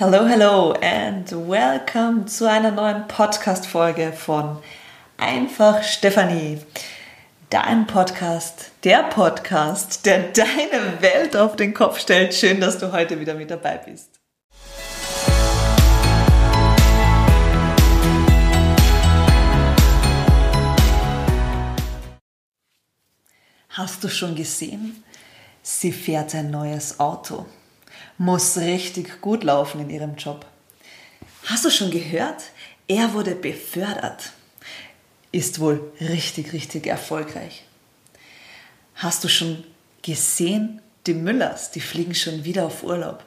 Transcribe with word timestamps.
Hello, 0.00 0.24
hello 0.28 0.74
and 0.80 1.28
welcome 1.32 2.24
zu 2.26 2.48
einer 2.48 2.70
neuen 2.70 3.08
Podcast-Folge 3.08 4.12
von 4.12 4.62
Einfach 5.16 5.82
Stefanie. 5.82 6.60
Dein 7.50 7.84
Podcast, 7.88 8.70
der 8.84 9.02
Podcast, 9.02 10.06
der 10.06 10.28
deine 10.28 11.00
Welt 11.02 11.36
auf 11.36 11.56
den 11.56 11.74
Kopf 11.74 11.98
stellt. 11.98 12.32
Schön, 12.32 12.60
dass 12.60 12.78
du 12.78 12.92
heute 12.92 13.18
wieder 13.18 13.34
mit 13.34 13.50
dabei 13.50 13.78
bist. 13.78 14.20
Hast 23.70 24.04
du 24.04 24.08
schon 24.08 24.36
gesehen? 24.36 25.02
Sie 25.60 25.90
fährt 25.90 26.36
ein 26.36 26.52
neues 26.52 27.00
Auto 27.00 27.46
muss 28.18 28.58
richtig 28.58 29.20
gut 29.20 29.44
laufen 29.44 29.80
in 29.80 29.90
ihrem 29.90 30.16
Job. 30.16 30.44
Hast 31.46 31.64
du 31.64 31.70
schon 31.70 31.90
gehört? 31.90 32.42
Er 32.88 33.14
wurde 33.14 33.34
befördert. 33.34 34.32
Ist 35.30 35.60
wohl 35.60 35.92
richtig, 36.00 36.52
richtig 36.52 36.86
erfolgreich. 36.86 37.64
Hast 38.96 39.22
du 39.24 39.28
schon 39.28 39.64
gesehen? 40.02 40.82
Die 41.06 41.14
Müllers, 41.14 41.70
die 41.70 41.80
fliegen 41.80 42.14
schon 42.14 42.44
wieder 42.44 42.66
auf 42.66 42.82
Urlaub. 42.82 43.24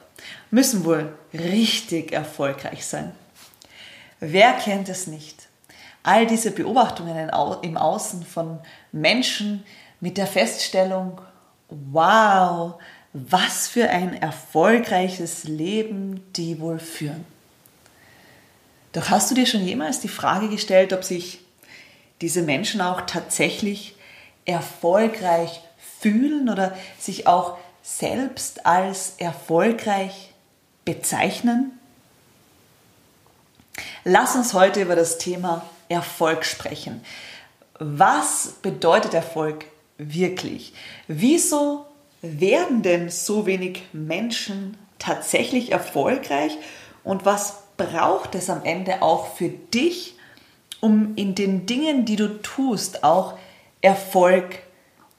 Müssen 0.50 0.84
wohl 0.84 1.16
richtig 1.32 2.12
erfolgreich 2.12 2.84
sein. 2.84 3.12
Wer 4.20 4.52
kennt 4.52 4.88
es 4.88 5.08
nicht? 5.08 5.48
All 6.04 6.26
diese 6.26 6.52
Beobachtungen 6.52 7.30
im 7.62 7.76
Außen 7.76 8.24
von 8.24 8.60
Menschen 8.92 9.64
mit 10.00 10.16
der 10.16 10.26
Feststellung, 10.26 11.20
wow, 11.68 12.74
was 13.12 13.68
für 13.68 13.88
ein 13.90 14.20
erfolgreiches 14.20 15.44
Leben 15.44 16.24
die 16.34 16.60
wohl 16.60 16.78
führen. 16.78 17.24
Doch 18.92 19.10
hast 19.10 19.30
du 19.30 19.34
dir 19.34 19.46
schon 19.46 19.64
jemals 19.64 20.00
die 20.00 20.08
Frage 20.08 20.48
gestellt, 20.48 20.92
ob 20.92 21.04
sich 21.04 21.40
diese 22.20 22.42
Menschen 22.42 22.80
auch 22.80 23.02
tatsächlich 23.02 23.96
erfolgreich 24.44 25.60
fühlen 26.00 26.48
oder 26.48 26.76
sich 26.98 27.26
auch 27.26 27.58
selbst 27.82 28.66
als 28.66 29.14
erfolgreich 29.18 30.32
bezeichnen? 30.84 31.78
Lass 34.04 34.34
uns 34.34 34.52
heute 34.52 34.82
über 34.82 34.96
das 34.96 35.18
Thema 35.18 35.64
Erfolg 35.88 36.44
sprechen. 36.44 37.04
Was 37.78 38.54
bedeutet 38.62 39.14
Erfolg 39.14 39.64
wirklich? 39.98 40.74
Wieso 41.08 41.86
werden 42.22 42.82
denn 42.82 43.10
so 43.10 43.46
wenig 43.46 43.82
Menschen 43.92 44.78
tatsächlich 44.98 45.72
erfolgreich 45.72 46.56
und 47.04 47.26
was 47.26 47.64
braucht 47.76 48.34
es 48.34 48.48
am 48.48 48.64
Ende 48.64 49.02
auch 49.02 49.34
für 49.34 49.48
dich, 49.48 50.14
um 50.80 51.14
in 51.16 51.34
den 51.34 51.66
Dingen, 51.66 52.04
die 52.04 52.16
du 52.16 52.40
tust, 52.40 53.02
auch 53.02 53.38
Erfolg 53.80 54.60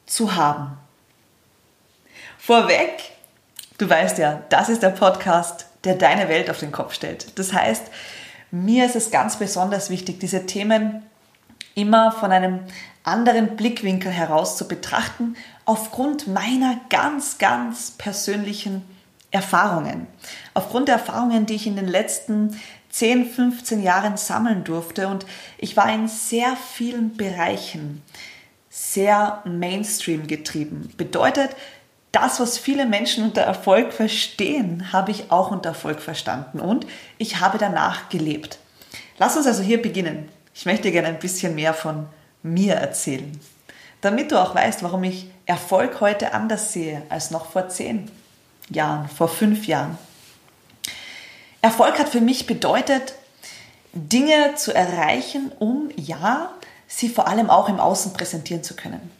zu 0.05 0.35
haben? 0.35 0.77
Vorweg, 2.37 3.11
du 3.77 3.89
weißt 3.89 4.17
ja, 4.17 4.43
das 4.49 4.69
ist 4.69 4.83
der 4.83 4.89
Podcast, 4.89 5.67
der 5.83 5.95
deine 5.95 6.29
Welt 6.29 6.49
auf 6.49 6.59
den 6.59 6.71
Kopf 6.71 6.93
stellt. 6.93 7.37
Das 7.37 7.51
heißt, 7.51 7.83
mir 8.51 8.85
ist 8.85 8.95
es 8.95 9.11
ganz 9.11 9.37
besonders 9.37 9.89
wichtig, 9.89 10.19
diese 10.19 10.45
Themen 10.45 11.03
immer 11.75 12.11
von 12.11 12.31
einem 12.31 12.59
anderen 13.03 13.55
Blickwinkel 13.55 14.11
heraus 14.11 14.57
zu 14.57 14.67
betrachten, 14.67 15.35
aufgrund 15.65 16.27
meiner 16.27 16.79
ganz, 16.89 17.37
ganz 17.37 17.91
persönlichen 17.91 18.83
Erfahrungen. 19.31 20.07
Aufgrund 20.53 20.87
der 20.87 20.95
Erfahrungen, 20.95 21.45
die 21.45 21.55
ich 21.55 21.67
in 21.67 21.75
den 21.75 21.87
letzten 21.87 22.59
10, 22.91 23.25
15 23.25 23.81
Jahren 23.81 24.17
sammeln 24.17 24.63
durfte. 24.63 25.07
Und 25.07 25.25
ich 25.57 25.75
war 25.75 25.91
in 25.91 26.07
sehr 26.07 26.55
vielen 26.55 27.17
Bereichen 27.17 28.03
sehr 28.69 29.41
Mainstream 29.45 30.27
getrieben. 30.27 30.91
Bedeutet, 30.97 31.55
das, 32.11 32.39
was 32.39 32.59
viele 32.59 32.85
Menschen 32.85 33.23
unter 33.23 33.41
Erfolg 33.41 33.91
verstehen, 33.91 34.91
habe 34.93 35.11
ich 35.11 35.31
auch 35.31 35.51
unter 35.51 35.69
Erfolg 35.69 35.99
verstanden 35.99 36.59
und 36.59 36.85
ich 37.17 37.39
habe 37.39 37.57
danach 37.57 38.09
gelebt. 38.09 38.59
Lass 39.17 39.35
uns 39.35 39.47
also 39.47 39.63
hier 39.63 39.81
beginnen. 39.81 40.29
Ich 40.53 40.65
möchte 40.65 40.91
gerne 40.91 41.07
ein 41.07 41.19
bisschen 41.19 41.55
mehr 41.55 41.73
von 41.73 42.07
mir 42.43 42.75
erzählen, 42.75 43.39
damit 44.01 44.31
du 44.31 44.41
auch 44.41 44.53
weißt, 44.53 44.83
warum 44.83 45.03
ich 45.03 45.27
Erfolg 45.45 45.99
heute 46.01 46.33
anders 46.33 46.73
sehe 46.73 47.01
als 47.09 47.31
noch 47.31 47.51
vor 47.51 47.69
zehn 47.69 48.09
Jahren, 48.69 49.09
vor 49.09 49.27
fünf 49.27 49.65
Jahren. 49.67 49.97
Erfolg 51.61 51.97
hat 51.97 52.09
für 52.09 52.21
mich 52.21 52.45
bedeutet, 52.45 53.15
Dinge 53.93 54.55
zu 54.55 54.73
erreichen, 54.73 55.51
um 55.59 55.89
ja, 55.95 56.51
sie 56.87 57.09
vor 57.09 57.27
allem 57.27 57.49
auch 57.49 57.69
im 57.69 57.79
Außen 57.79 58.13
präsentieren 58.13 58.63
zu 58.63 58.75
können. 58.75 59.11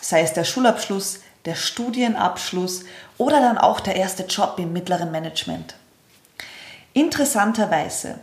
Sei 0.00 0.22
es 0.22 0.32
der 0.32 0.44
Schulabschluss, 0.44 1.20
der 1.44 1.54
Studienabschluss 1.54 2.84
oder 3.16 3.40
dann 3.40 3.58
auch 3.58 3.80
der 3.80 3.96
erste 3.96 4.24
Job 4.24 4.54
im 4.58 4.72
mittleren 4.72 5.10
Management. 5.10 5.74
Interessanterweise 6.92 8.18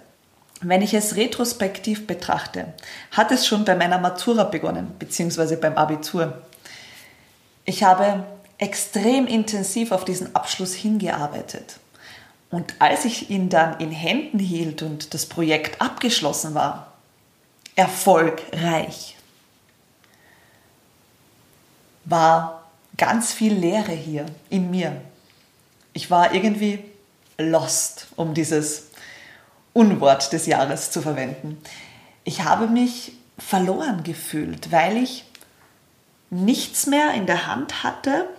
wenn 0.62 0.82
ich 0.82 0.94
es 0.94 1.16
retrospektiv 1.16 2.08
betrachte, 2.08 2.74
hat 3.12 3.32
es 3.32 3.46
schon 3.46 3.66
bei 3.66 3.76
meiner 3.76 3.98
Matura 3.98 4.46
begonnen, 4.46 4.94
beziehungsweise 5.00 5.58
beim 5.58 5.76
Abitur. 5.76 6.42
Ich 7.66 7.84
habe 7.84 8.24
extrem 8.58 9.28
intensiv 9.28 9.92
auf 9.92 10.06
diesen 10.06 10.36
Abschluss 10.36 10.74
hingearbeitet. 10.74 11.78
Und 12.52 12.76
als 12.80 13.06
ich 13.06 13.30
ihn 13.30 13.50
dann 13.50 13.80
in 13.80 13.92
Händen 13.92 14.40
hielt 14.40 14.82
und 14.82 15.14
das 15.14 15.26
Projekt 15.26 15.82
abgeschlossen 15.82 16.54
war, 16.54 16.94
erfolgreich, 17.76 19.18
war 22.06 22.64
ganz 22.98 23.34
viel 23.34 23.54
Leere 23.54 23.92
hier 23.92 24.26
in 24.50 24.72
mir. 24.72 25.02
Ich 25.94 26.10
war 26.12 26.34
irgendwie 26.34 26.80
lost 27.38 28.08
um 28.16 28.34
dieses 28.34 28.88
Unwort 29.75 30.31
des 30.31 30.46
Jahres 30.46 30.90
zu 30.90 31.02
verwenden. 31.02 31.62
Ich 32.24 32.46
habe 32.46 32.68
mich 32.68 33.12
verloren 33.38 34.03
gefühlt, 34.03 34.72
weil 34.72 34.96
ich 34.96 35.25
nichts 36.30 36.88
mehr 36.88 37.13
in 37.13 37.25
der 37.25 37.46
Hand 37.46 37.84
hatte, 37.84 38.30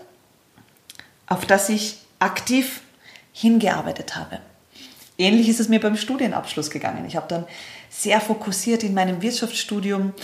auf 1.27 1.45
das 1.45 1.69
ich 1.69 1.99
aktiv 2.21 2.81
hingearbeitet 3.35 4.17
habe. 4.17 4.41
Ähnlich 5.19 5.51
ist 5.51 5.61
es 5.61 5.69
mir 5.69 5.79
beim 5.79 5.99
Studienabschluss 5.99 6.71
gegangen. 6.71 7.05
Ich 7.05 7.17
habe 7.17 7.29
dann 7.29 7.45
sehr 7.91 8.23
fokussiert 8.23 8.83
in 8.83 8.95
meinem 8.95 9.21
Wirtschaftsstudium 9.21 10.15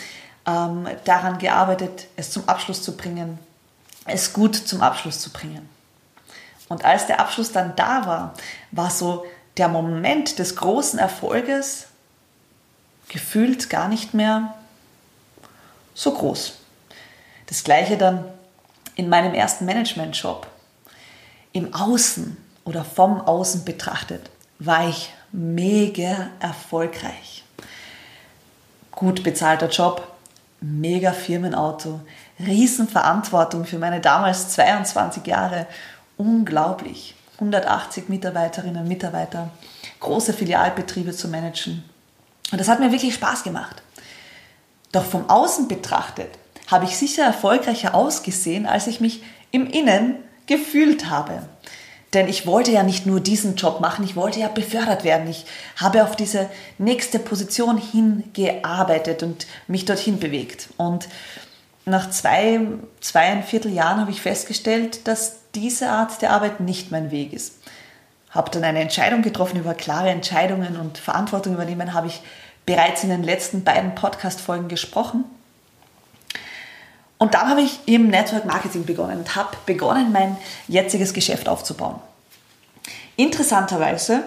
ähm, 0.46 0.88
daran 1.04 1.36
gearbeitet, 1.36 2.06
es 2.16 2.30
zum 2.30 2.48
Abschluss 2.48 2.82
zu 2.82 2.96
bringen, 2.96 3.38
es 4.06 4.32
gut 4.32 4.56
zum 4.56 4.80
Abschluss 4.80 5.20
zu 5.20 5.28
bringen. 5.28 5.68
Und 6.70 6.86
als 6.86 7.06
der 7.06 7.20
Abschluss 7.20 7.52
dann 7.52 7.76
da 7.76 8.06
war, 8.06 8.34
war 8.70 8.88
so 8.88 9.26
der 9.56 9.68
Moment 9.68 10.38
des 10.38 10.56
großen 10.56 10.98
Erfolges 10.98 11.86
gefühlt 13.08 13.68
gar 13.68 13.88
nicht 13.88 14.14
mehr 14.14 14.54
so 15.94 16.12
groß. 16.12 16.54
Das 17.46 17.64
gleiche 17.64 17.98
dann 17.98 18.24
in 18.96 19.08
meinem 19.08 19.34
ersten 19.34 19.66
Management-Job. 19.66 20.46
Im 21.52 21.74
Außen 21.74 22.36
oder 22.64 22.84
vom 22.84 23.20
Außen 23.20 23.64
betrachtet 23.64 24.30
war 24.58 24.88
ich 24.88 25.12
mega 25.32 26.30
erfolgreich. 26.40 27.44
Gut 28.90 29.22
bezahlter 29.22 29.68
Job, 29.68 30.06
mega 30.60 31.12
Firmenauto, 31.12 32.00
Riesenverantwortung 32.38 33.64
für 33.64 33.78
meine 33.78 34.00
damals 34.00 34.50
22 34.50 35.26
Jahre, 35.26 35.66
unglaublich. 36.16 37.14
180 37.42 38.08
Mitarbeiterinnen 38.08 38.82
und 38.82 38.88
Mitarbeiter, 38.88 39.50
große 40.00 40.32
Filialbetriebe 40.32 41.12
zu 41.12 41.28
managen. 41.28 41.84
Und 42.52 42.60
das 42.60 42.68
hat 42.68 42.80
mir 42.80 42.92
wirklich 42.92 43.14
Spaß 43.14 43.42
gemacht. 43.42 43.82
Doch 44.92 45.04
vom 45.04 45.28
Außen 45.28 45.68
betrachtet 45.68 46.30
habe 46.68 46.84
ich 46.84 46.96
sicher 46.96 47.24
erfolgreicher 47.24 47.94
ausgesehen, 47.94 48.66
als 48.66 48.86
ich 48.86 49.00
mich 49.00 49.22
im 49.50 49.66
Innen 49.66 50.16
gefühlt 50.46 51.10
habe. 51.10 51.42
Denn 52.14 52.28
ich 52.28 52.46
wollte 52.46 52.70
ja 52.70 52.82
nicht 52.82 53.06
nur 53.06 53.20
diesen 53.20 53.56
Job 53.56 53.80
machen, 53.80 54.04
ich 54.04 54.16
wollte 54.16 54.40
ja 54.40 54.48
befördert 54.48 55.02
werden. 55.02 55.28
Ich 55.28 55.46
habe 55.76 56.04
auf 56.04 56.14
diese 56.14 56.48
nächste 56.78 57.18
Position 57.18 57.78
hingearbeitet 57.78 59.22
und 59.22 59.46
mich 59.66 59.86
dorthin 59.86 60.18
bewegt. 60.18 60.68
Und 60.76 61.08
nach 61.84 62.10
zwei, 62.10 62.60
zweieinviertel 63.00 63.72
Jahren 63.72 64.00
habe 64.00 64.10
ich 64.10 64.20
festgestellt, 64.20 65.06
dass 65.08 65.41
diese 65.54 65.90
Art 65.90 66.22
der 66.22 66.30
Arbeit 66.30 66.60
nicht 66.60 66.90
mein 66.90 67.10
Weg 67.10 67.32
ist. 67.32 67.54
Habe 68.30 68.50
dann 68.50 68.64
eine 68.64 68.80
Entscheidung 68.80 69.22
getroffen 69.22 69.58
über 69.58 69.74
klare 69.74 70.08
Entscheidungen 70.08 70.76
und 70.78 70.98
Verantwortung 70.98 71.54
übernehmen, 71.54 71.92
habe 71.92 72.06
ich 72.06 72.22
bereits 72.64 73.02
in 73.02 73.10
den 73.10 73.22
letzten 73.22 73.64
beiden 73.64 73.94
Podcast-Folgen 73.94 74.68
gesprochen. 74.68 75.24
Und 77.18 77.34
dann 77.34 77.48
habe 77.48 77.60
ich 77.60 77.80
im 77.86 78.08
Network 78.08 78.46
Marketing 78.46 78.84
begonnen 78.84 79.18
und 79.18 79.36
habe 79.36 79.56
begonnen, 79.66 80.10
mein 80.12 80.36
jetziges 80.66 81.12
Geschäft 81.12 81.48
aufzubauen. 81.48 82.00
Interessanterweise 83.16 84.24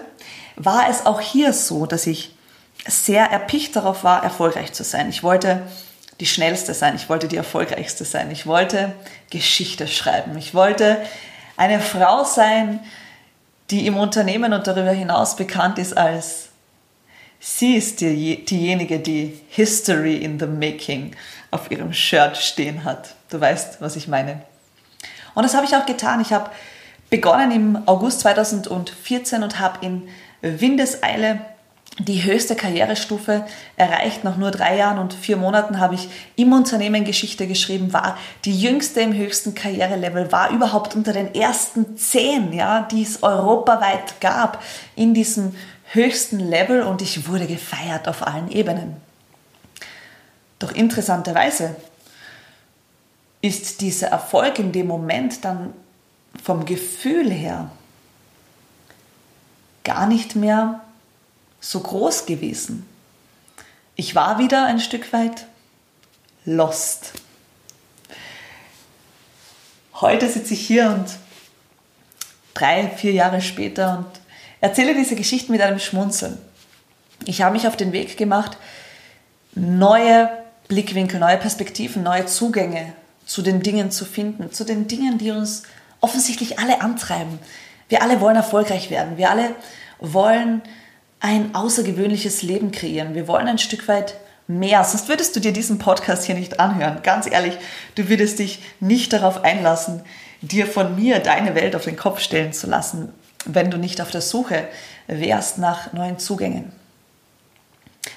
war 0.56 0.88
es 0.88 1.04
auch 1.04 1.20
hier 1.20 1.52
so, 1.52 1.86
dass 1.86 2.06
ich 2.06 2.34
sehr 2.86 3.26
erpicht 3.26 3.74
darauf 3.76 4.04
war, 4.04 4.22
erfolgreich 4.22 4.72
zu 4.72 4.84
sein. 4.84 5.08
Ich 5.08 5.22
wollte 5.22 5.62
die 6.20 6.26
schnellste 6.26 6.74
sein, 6.74 6.96
ich 6.96 7.08
wollte 7.08 7.28
die 7.28 7.36
erfolgreichste 7.36 8.04
sein, 8.04 8.30
ich 8.30 8.46
wollte 8.46 8.92
Geschichte 9.30 9.86
schreiben, 9.86 10.36
ich 10.38 10.54
wollte 10.54 10.98
eine 11.56 11.80
Frau 11.80 12.24
sein, 12.24 12.80
die 13.70 13.86
im 13.86 13.96
Unternehmen 13.96 14.52
und 14.52 14.66
darüber 14.66 14.92
hinaus 14.92 15.36
bekannt 15.36 15.78
ist 15.78 15.96
als 15.96 16.50
sie 17.38 17.76
ist 17.76 18.00
die, 18.00 18.44
diejenige, 18.44 18.98
die 18.98 19.40
History 19.48 20.16
in 20.16 20.38
the 20.38 20.46
Making 20.46 21.14
auf 21.50 21.70
ihrem 21.70 21.92
Shirt 21.92 22.36
stehen 22.36 22.84
hat. 22.84 23.14
Du 23.30 23.40
weißt, 23.40 23.80
was 23.80 23.96
ich 23.96 24.08
meine. 24.08 24.42
Und 25.34 25.44
das 25.44 25.54
habe 25.54 25.66
ich 25.66 25.76
auch 25.76 25.86
getan. 25.86 26.20
Ich 26.20 26.32
habe 26.32 26.50
begonnen 27.10 27.52
im 27.52 27.88
August 27.88 28.20
2014 28.20 29.42
und 29.42 29.58
habe 29.58 29.84
in 29.84 30.08
Windeseile 30.40 31.40
die 31.98 32.24
höchste 32.24 32.56
Karrierestufe 32.56 33.46
erreicht. 33.76 34.24
Nach 34.24 34.36
nur 34.36 34.50
drei 34.50 34.76
Jahren 34.76 34.98
und 34.98 35.14
vier 35.14 35.36
Monaten 35.36 35.80
habe 35.80 35.94
ich 35.94 36.08
im 36.36 36.52
Unternehmen 36.52 37.04
Geschichte 37.04 37.46
geschrieben, 37.46 37.92
war 37.92 38.18
die 38.44 38.58
jüngste 38.58 39.00
im 39.00 39.14
höchsten 39.14 39.54
Karrierelevel, 39.54 40.30
war 40.30 40.50
überhaupt 40.50 40.94
unter 40.94 41.12
den 41.12 41.34
ersten 41.34 41.96
zehn, 41.96 42.52
ja, 42.52 42.82
die 42.82 43.02
es 43.02 43.22
europaweit 43.22 44.20
gab 44.20 44.62
in 44.94 45.14
diesem 45.14 45.54
höchsten 45.92 46.38
Level 46.38 46.82
und 46.82 47.00
ich 47.00 47.28
wurde 47.28 47.46
gefeiert 47.46 48.08
auf 48.08 48.26
allen 48.26 48.50
Ebenen. 48.50 48.96
Doch 50.58 50.72
interessanterweise 50.72 51.76
ist 53.40 53.80
dieser 53.80 54.08
Erfolg 54.08 54.58
in 54.58 54.72
dem 54.72 54.86
Moment 54.86 55.44
dann 55.44 55.72
vom 56.42 56.64
Gefühl 56.64 57.30
her 57.30 57.70
gar 59.84 60.06
nicht 60.06 60.34
mehr 60.34 60.80
so 61.66 61.80
groß 61.80 62.26
gewesen. 62.26 62.86
Ich 63.96 64.14
war 64.14 64.38
wieder 64.38 64.66
ein 64.66 64.78
Stück 64.78 65.12
weit 65.12 65.46
lost. 66.44 67.12
Heute 69.94 70.28
sitze 70.28 70.54
ich 70.54 70.64
hier 70.64 70.90
und 70.90 71.06
drei, 72.54 72.88
vier 72.88 73.12
Jahre 73.12 73.40
später 73.40 73.98
und 73.98 74.20
erzähle 74.60 74.94
diese 74.94 75.16
Geschichte 75.16 75.50
mit 75.50 75.60
einem 75.60 75.80
Schmunzeln. 75.80 76.38
Ich 77.24 77.42
habe 77.42 77.54
mich 77.54 77.66
auf 77.66 77.76
den 77.76 77.92
Weg 77.92 78.16
gemacht, 78.16 78.58
neue 79.54 80.30
Blickwinkel, 80.68 81.18
neue 81.18 81.38
Perspektiven, 81.38 82.02
neue 82.02 82.26
Zugänge 82.26 82.92
zu 83.24 83.42
den 83.42 83.60
Dingen 83.60 83.90
zu 83.90 84.04
finden, 84.04 84.52
zu 84.52 84.64
den 84.64 84.86
Dingen, 84.86 85.18
die 85.18 85.32
uns 85.32 85.64
offensichtlich 86.00 86.60
alle 86.60 86.80
antreiben. 86.80 87.40
Wir 87.88 88.02
alle 88.02 88.20
wollen 88.20 88.36
erfolgreich 88.36 88.90
werden. 88.90 89.16
Wir 89.16 89.30
alle 89.30 89.54
wollen 89.98 90.62
ein 91.26 91.56
außergewöhnliches 91.56 92.42
Leben 92.42 92.70
kreieren. 92.70 93.16
Wir 93.16 93.26
wollen 93.26 93.48
ein 93.48 93.58
Stück 93.58 93.88
weit 93.88 94.14
mehr. 94.46 94.84
Sonst 94.84 95.08
würdest 95.08 95.34
du 95.34 95.40
dir 95.40 95.52
diesen 95.52 95.78
Podcast 95.78 96.24
hier 96.24 96.36
nicht 96.36 96.60
anhören. 96.60 97.00
Ganz 97.02 97.28
ehrlich, 97.28 97.58
du 97.96 98.08
würdest 98.08 98.38
dich 98.38 98.62
nicht 98.78 99.12
darauf 99.12 99.42
einlassen, 99.42 100.04
dir 100.40 100.68
von 100.68 100.94
mir 100.94 101.18
deine 101.18 101.56
Welt 101.56 101.74
auf 101.74 101.82
den 101.82 101.96
Kopf 101.96 102.20
stellen 102.20 102.52
zu 102.52 102.68
lassen, 102.68 103.12
wenn 103.44 103.72
du 103.72 103.76
nicht 103.76 104.00
auf 104.00 104.12
der 104.12 104.20
Suche 104.20 104.68
wärst 105.08 105.58
nach 105.58 105.92
neuen 105.92 106.20
Zugängen. 106.20 106.70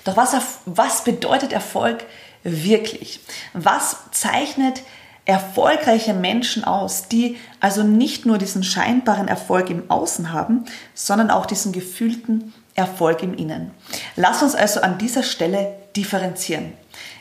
Doch 0.04 0.16
was, 0.16 0.36
was 0.68 1.04
bedeutet 1.04 1.52
Erfolg 1.52 2.06
wirklich? 2.44 3.22
Was 3.54 3.98
zeichnet 4.12 4.84
erfolgreiche 5.26 6.14
Menschen 6.14 6.64
aus, 6.64 7.08
die 7.08 7.38
also 7.60 7.82
nicht 7.82 8.28
nur 8.28 8.38
diesen 8.38 8.64
scheinbaren 8.64 9.28
Erfolg 9.28 9.72
im 9.72 9.90
Außen 9.90 10.32
haben, 10.32 10.66
sondern 10.94 11.32
auch 11.32 11.48
diesen 11.48 11.72
gefühlten 11.72 12.54
Erfolg 12.80 13.24
im 13.24 13.36
Innen. 13.36 13.72
Lass 14.16 14.42
uns 14.42 14.56
also 14.56 14.80
an 14.80 14.98
dieser 14.98 15.22
Stelle 15.22 15.76
differenzieren. 15.98 16.72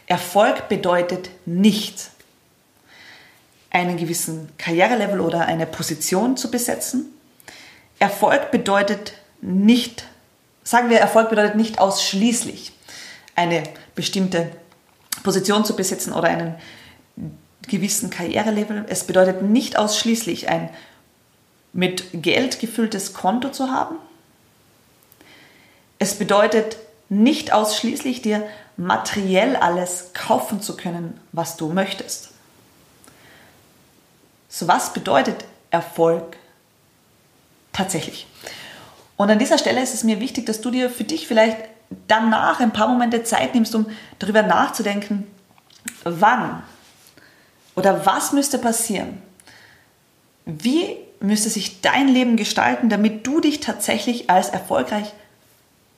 Erfolg 0.07 0.69
bedeutet 0.69 1.31
nicht, 1.47 2.11
einen 3.71 3.97
gewissen 3.97 4.51
Karrierelevel 4.57 5.21
oder 5.21 5.47
eine 5.47 5.67
Position 5.67 6.37
zu 6.37 6.51
besetzen. 6.51 7.07
Erfolg 7.99 8.53
bedeutet 8.53 9.15
nicht, 9.41 10.05
sagen 10.63 10.91
wir, 10.91 11.01
Erfolg 11.01 11.29
bedeutet 11.29 11.57
nicht 11.57 11.81
ausschließlich 11.81 12.73
eine 13.35 13.65
bestimmte 13.97 14.51
Position 15.25 15.65
zu 15.65 15.75
besetzen 15.75 16.13
oder 16.13 16.29
einen 16.29 16.55
gewissen 17.67 18.11
Karrierelevel. 18.11 18.87
Es 18.89 19.05
bedeutet 19.05 19.43
nicht 19.43 19.77
ausschließlich 19.77 20.49
ein 20.49 20.71
mit 21.73 22.23
Geld 22.23 22.61
gefülltes 22.61 23.13
Konto 23.13 23.51
zu 23.51 23.71
haben. 23.73 23.97
Es 25.99 26.15
bedeutet 26.15 26.77
nicht 27.09 27.53
ausschließlich 27.53 28.23
dir 28.23 28.47
materiell 28.77 29.56
alles 29.56 30.11
kaufen 30.15 30.62
zu 30.62 30.77
können, 30.77 31.19
was 31.33 31.56
du 31.56 31.69
möchtest. 31.69 32.31
So 34.49 34.69
was 34.69 34.93
bedeutet 34.93 35.45
Erfolg 35.71 36.37
tatsächlich? 37.73 38.27
Und 39.17 39.31
an 39.31 39.39
dieser 39.39 39.59
Stelle 39.59 39.83
ist 39.83 39.95
es 39.95 40.05
mir 40.05 40.21
wichtig, 40.21 40.47
dass 40.47 40.61
du 40.61 40.71
dir 40.71 40.91
für 40.91 41.05
dich 41.05 41.27
vielleicht 41.27 41.56
danach 42.06 42.61
ein 42.61 42.73
paar 42.73 42.89
Momente 42.89 43.25
Zeit 43.25 43.55
nimmst, 43.55 43.75
um 43.75 43.87
darüber 44.19 44.43
nachzudenken, 44.43 45.27
wann 46.05 46.62
oder 47.75 48.06
was 48.06 48.33
müsste 48.33 48.59
passieren? 48.59 49.23
Wie 50.45 50.97
müsste 51.21 51.50
sich 51.50 51.81
dein 51.81 52.09
Leben 52.09 52.37
gestalten, 52.37 52.89
damit 52.89 53.27
du 53.27 53.41
dich 53.41 53.61
tatsächlich 53.61 54.31
als 54.31 54.50
erfolgreich 54.50 55.12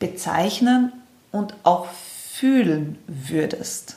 bezeichnen 0.01 0.93
und 1.31 1.55
auch 1.63 1.87
fühlen 2.33 2.99
würdest? 3.07 3.97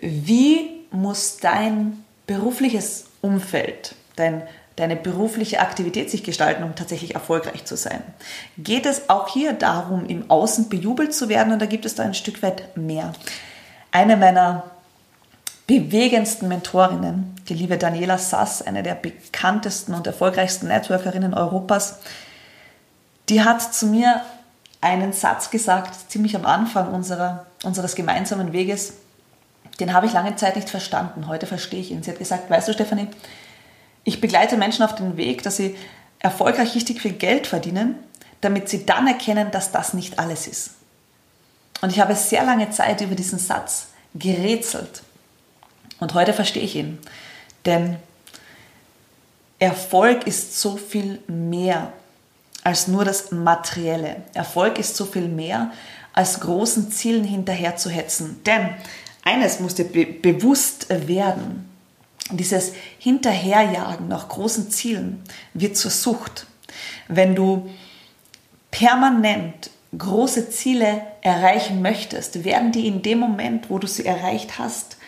Wie 0.00 0.68
muss 0.90 1.38
dein 1.38 2.04
berufliches 2.26 3.06
Umfeld, 3.20 3.94
dein, 4.16 4.42
deine 4.76 4.96
berufliche 4.96 5.60
Aktivität 5.60 6.10
sich 6.10 6.22
gestalten, 6.22 6.62
um 6.62 6.74
tatsächlich 6.74 7.14
erfolgreich 7.14 7.64
zu 7.64 7.76
sein? 7.76 8.02
Geht 8.58 8.86
es 8.86 9.08
auch 9.08 9.28
hier 9.28 9.54
darum, 9.54 10.06
im 10.06 10.30
Außen 10.30 10.68
bejubelt 10.68 11.14
zu 11.14 11.28
werden 11.28 11.54
oder 11.54 11.66
gibt 11.66 11.86
es 11.86 11.94
da 11.94 12.02
ein 12.02 12.14
Stück 12.14 12.42
weit 12.42 12.76
mehr? 12.76 13.12
Eine 13.90 14.16
meiner 14.16 14.64
bewegendsten 15.66 16.48
Mentorinnen, 16.48 17.34
die 17.48 17.54
liebe 17.54 17.76
Daniela 17.76 18.18
Sass, 18.18 18.62
eine 18.62 18.82
der 18.82 18.94
bekanntesten 18.94 19.94
und 19.94 20.06
erfolgreichsten 20.06 20.68
Networkerinnen 20.68 21.34
Europas, 21.34 21.98
die 23.28 23.42
hat 23.42 23.74
zu 23.74 23.86
mir 23.86 24.22
einen 24.80 25.12
Satz 25.12 25.50
gesagt, 25.50 26.10
ziemlich 26.10 26.36
am 26.36 26.46
Anfang 26.46 26.92
unserer, 26.92 27.46
unseres 27.64 27.94
gemeinsamen 27.94 28.52
Weges. 28.52 28.94
Den 29.80 29.92
habe 29.92 30.06
ich 30.06 30.12
lange 30.12 30.36
Zeit 30.36 30.56
nicht 30.56 30.70
verstanden. 30.70 31.26
Heute 31.26 31.46
verstehe 31.46 31.80
ich 31.80 31.90
ihn. 31.90 32.02
Sie 32.02 32.10
hat 32.10 32.18
gesagt, 32.18 32.50
weißt 32.50 32.68
du, 32.68 32.72
Stefanie, 32.72 33.08
ich 34.04 34.20
begleite 34.20 34.56
Menschen 34.56 34.84
auf 34.84 34.94
den 34.94 35.16
Weg, 35.16 35.42
dass 35.42 35.56
sie 35.56 35.76
erfolgreich 36.20 36.74
richtig 36.74 37.00
viel 37.00 37.12
Geld 37.12 37.46
verdienen, 37.46 37.96
damit 38.40 38.68
sie 38.68 38.86
dann 38.86 39.06
erkennen, 39.06 39.50
dass 39.50 39.72
das 39.72 39.94
nicht 39.94 40.18
alles 40.18 40.46
ist. 40.46 40.70
Und 41.80 41.90
ich 41.90 42.00
habe 42.00 42.14
sehr 42.14 42.44
lange 42.44 42.70
Zeit 42.70 43.00
über 43.00 43.14
diesen 43.14 43.38
Satz 43.38 43.88
gerätselt. 44.14 45.02
Und 46.00 46.14
heute 46.14 46.32
verstehe 46.32 46.62
ich 46.62 46.74
ihn. 46.76 46.98
Denn 47.66 47.96
Erfolg 49.58 50.26
ist 50.26 50.60
so 50.60 50.76
viel 50.76 51.20
mehr 51.26 51.92
als 52.64 52.88
nur 52.88 53.04
das 53.04 53.30
Materielle. 53.30 54.22
Erfolg 54.34 54.78
ist 54.78 54.96
so 54.96 55.04
viel 55.04 55.28
mehr 55.28 55.72
als 56.12 56.40
großen 56.40 56.90
Zielen 56.90 57.24
hinterher 57.24 57.76
zu 57.76 57.90
hetzen. 57.90 58.40
Denn 58.44 58.70
eines 59.22 59.60
muss 59.60 59.74
dir 59.74 59.84
be 59.84 60.04
bewusst 60.04 60.88
werden. 60.88 61.68
Dieses 62.30 62.72
Hinterherjagen 62.98 64.08
nach 64.08 64.28
großen 64.28 64.70
Zielen 64.70 65.22
wird 65.54 65.76
zur 65.76 65.90
Sucht. 65.90 66.46
Wenn 67.08 67.34
du 67.34 67.70
permanent 68.70 69.70
große 69.96 70.50
Ziele 70.50 71.02
erreichen 71.22 71.80
möchtest, 71.80 72.44
werden 72.44 72.72
die 72.72 72.86
in 72.86 73.02
dem 73.02 73.18
Moment, 73.18 73.70
wo 73.70 73.78
du 73.78 73.86
sie 73.86 74.04
erreicht 74.04 74.58
hast, 74.58 74.98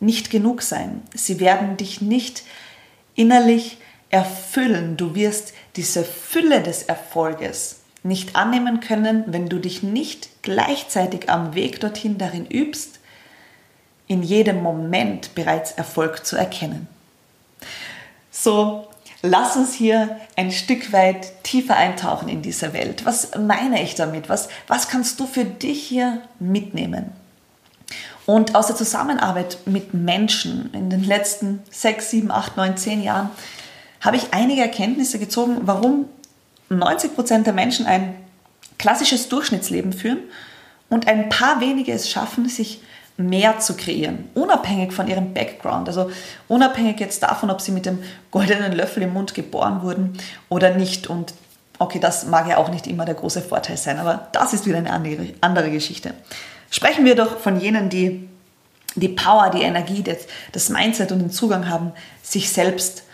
nicht 0.00 0.30
genug 0.30 0.62
sein. 0.62 1.02
Sie 1.14 1.38
werden 1.40 1.76
dich 1.76 2.00
nicht 2.00 2.42
innerlich 3.14 3.78
erfüllen. 4.10 4.96
Du 4.96 5.14
wirst 5.14 5.54
diese 5.76 6.04
Fülle 6.04 6.62
des 6.62 6.84
Erfolges 6.84 7.80
nicht 8.02 8.36
annehmen 8.36 8.80
können, 8.80 9.24
wenn 9.28 9.48
du 9.48 9.58
dich 9.58 9.82
nicht 9.82 10.42
gleichzeitig 10.42 11.30
am 11.30 11.54
Weg 11.54 11.80
dorthin 11.80 12.18
darin 12.18 12.46
übst, 12.46 13.00
in 14.06 14.22
jedem 14.22 14.62
Moment 14.62 15.34
bereits 15.34 15.72
Erfolg 15.72 16.26
zu 16.26 16.36
erkennen. 16.36 16.86
So, 18.30 18.86
lass 19.22 19.56
uns 19.56 19.72
hier 19.72 20.20
ein 20.36 20.52
Stück 20.52 20.92
weit 20.92 21.42
tiefer 21.44 21.76
eintauchen 21.76 22.28
in 22.28 22.42
diese 22.42 22.74
Welt. 22.74 23.06
Was 23.06 23.30
meine 23.38 23.82
ich 23.82 23.94
damit? 23.94 24.28
Was, 24.28 24.48
was 24.66 24.88
kannst 24.88 25.18
du 25.20 25.26
für 25.26 25.46
dich 25.46 25.82
hier 25.86 26.20
mitnehmen? 26.38 27.12
Und 28.26 28.54
aus 28.54 28.66
der 28.66 28.76
Zusammenarbeit 28.76 29.58
mit 29.66 29.94
Menschen 29.94 30.72
in 30.74 30.90
den 30.90 31.04
letzten 31.04 31.62
sechs, 31.70 32.10
sieben, 32.10 32.30
acht, 32.30 32.56
neun, 32.56 32.76
zehn 32.76 33.02
Jahren 33.02 33.30
habe 34.04 34.16
ich 34.16 34.32
einige 34.32 34.60
Erkenntnisse 34.60 35.18
gezogen, 35.18 35.62
warum 35.62 36.04
90 36.68 37.14
Prozent 37.14 37.46
der 37.46 37.54
Menschen 37.54 37.86
ein 37.86 38.14
klassisches 38.78 39.28
Durchschnittsleben 39.28 39.92
führen 39.92 40.18
und 40.90 41.08
ein 41.08 41.30
paar 41.30 41.60
wenige 41.60 41.92
es 41.92 42.10
schaffen, 42.10 42.48
sich 42.48 42.82
mehr 43.16 43.60
zu 43.60 43.76
kreieren, 43.76 44.28
unabhängig 44.34 44.92
von 44.92 45.06
ihrem 45.06 45.32
Background, 45.32 45.88
also 45.88 46.10
unabhängig 46.48 46.98
jetzt 47.00 47.22
davon, 47.22 47.50
ob 47.50 47.60
sie 47.60 47.70
mit 47.70 47.86
dem 47.86 48.00
goldenen 48.30 48.72
Löffel 48.72 49.04
im 49.04 49.12
Mund 49.12 49.34
geboren 49.34 49.82
wurden 49.82 50.18
oder 50.48 50.74
nicht. 50.74 51.06
Und 51.06 51.32
okay, 51.78 52.00
das 52.00 52.26
mag 52.26 52.48
ja 52.48 52.56
auch 52.56 52.70
nicht 52.70 52.86
immer 52.86 53.04
der 53.04 53.14
große 53.14 53.40
Vorteil 53.40 53.76
sein, 53.76 53.98
aber 53.98 54.28
das 54.32 54.52
ist 54.52 54.66
wieder 54.66 54.78
eine 54.78 54.92
andere, 55.40 55.70
Geschichte. 55.70 56.14
Sprechen 56.70 57.04
wir 57.04 57.14
doch 57.14 57.38
von 57.38 57.60
jenen, 57.60 57.88
die 57.88 58.28
die 58.96 59.08
Power, 59.08 59.50
die 59.50 59.62
Energie, 59.62 60.02
das, 60.02 60.18
das 60.52 60.68
Mindset 60.68 61.10
und 61.10 61.18
den 61.20 61.30
Zugang 61.30 61.68
haben, 61.68 61.92
sich 62.22 62.52
selbst 62.52 63.04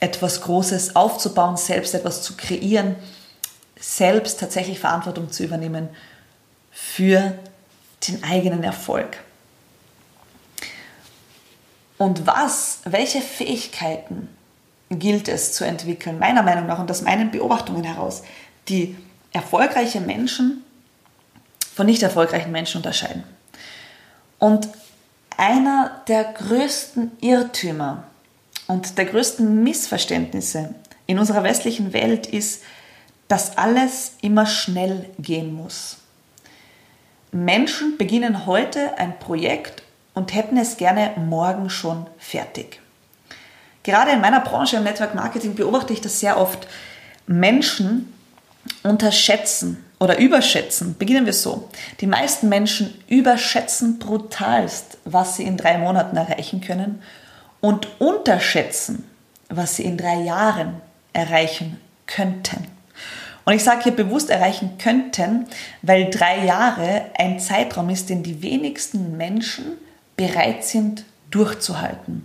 etwas 0.00 0.40
Großes 0.40 0.96
aufzubauen, 0.96 1.56
selbst 1.56 1.94
etwas 1.94 2.22
zu 2.22 2.36
kreieren, 2.36 2.96
selbst 3.78 4.40
tatsächlich 4.40 4.80
Verantwortung 4.80 5.30
zu 5.30 5.44
übernehmen 5.44 5.88
für 6.70 7.38
den 8.08 8.24
eigenen 8.24 8.62
Erfolg. 8.62 9.18
Und 11.98 12.26
was, 12.26 12.80
welche 12.84 13.20
Fähigkeiten 13.20 14.28
gilt 14.88 15.28
es 15.28 15.52
zu 15.52 15.64
entwickeln, 15.64 16.18
meiner 16.18 16.42
Meinung 16.42 16.66
nach 16.66 16.78
und 16.78 16.90
aus 16.90 17.02
meinen 17.02 17.30
Beobachtungen 17.30 17.84
heraus, 17.84 18.22
die 18.68 18.96
erfolgreiche 19.32 20.00
Menschen 20.00 20.64
von 21.74 21.86
nicht 21.86 22.02
erfolgreichen 22.02 22.52
Menschen 22.52 22.78
unterscheiden. 22.78 23.22
Und 24.38 24.68
einer 25.36 26.02
der 26.08 26.24
größten 26.24 27.12
Irrtümer 27.20 28.04
und 28.70 28.98
der 28.98 29.06
größten 29.06 29.64
Missverständnisse 29.64 30.76
in 31.06 31.18
unserer 31.18 31.42
westlichen 31.42 31.92
Welt 31.92 32.28
ist, 32.28 32.62
dass 33.26 33.58
alles 33.58 34.12
immer 34.22 34.46
schnell 34.46 35.10
gehen 35.18 35.52
muss. 35.52 35.96
Menschen 37.32 37.98
beginnen 37.98 38.46
heute 38.46 38.96
ein 38.96 39.18
Projekt 39.18 39.82
und 40.14 40.34
hätten 40.34 40.56
es 40.56 40.76
gerne 40.76 41.10
morgen 41.16 41.68
schon 41.68 42.06
fertig. 42.18 42.80
Gerade 43.82 44.12
in 44.12 44.20
meiner 44.20 44.40
Branche 44.40 44.76
im 44.76 44.84
Network 44.84 45.16
Marketing 45.16 45.56
beobachte 45.56 45.92
ich 45.92 46.00
das 46.00 46.20
sehr 46.20 46.38
oft. 46.38 46.68
Menschen 47.26 48.12
unterschätzen 48.84 49.84
oder 49.98 50.18
überschätzen, 50.18 50.96
beginnen 50.96 51.26
wir 51.26 51.32
so. 51.32 51.68
Die 52.00 52.06
meisten 52.06 52.48
Menschen 52.48 52.94
überschätzen 53.08 53.98
brutalst, 53.98 54.98
was 55.04 55.36
sie 55.36 55.44
in 55.44 55.56
drei 55.56 55.78
Monaten 55.78 56.16
erreichen 56.16 56.60
können 56.60 57.02
und 57.60 57.88
unterschätzen, 58.00 59.08
was 59.48 59.76
sie 59.76 59.84
in 59.84 59.96
drei 59.96 60.22
Jahren 60.22 60.80
erreichen 61.12 61.80
könnten. 62.06 62.66
Und 63.44 63.54
ich 63.54 63.64
sage 63.64 63.84
hier 63.84 63.96
bewusst 63.96 64.30
erreichen 64.30 64.78
könnten, 64.78 65.46
weil 65.82 66.10
drei 66.10 66.44
Jahre 66.44 67.06
ein 67.18 67.40
Zeitraum 67.40 67.90
ist, 67.90 68.08
den 68.08 68.22
die 68.22 68.42
wenigsten 68.42 69.16
Menschen 69.16 69.78
bereit 70.16 70.64
sind 70.64 71.04
durchzuhalten 71.30 72.24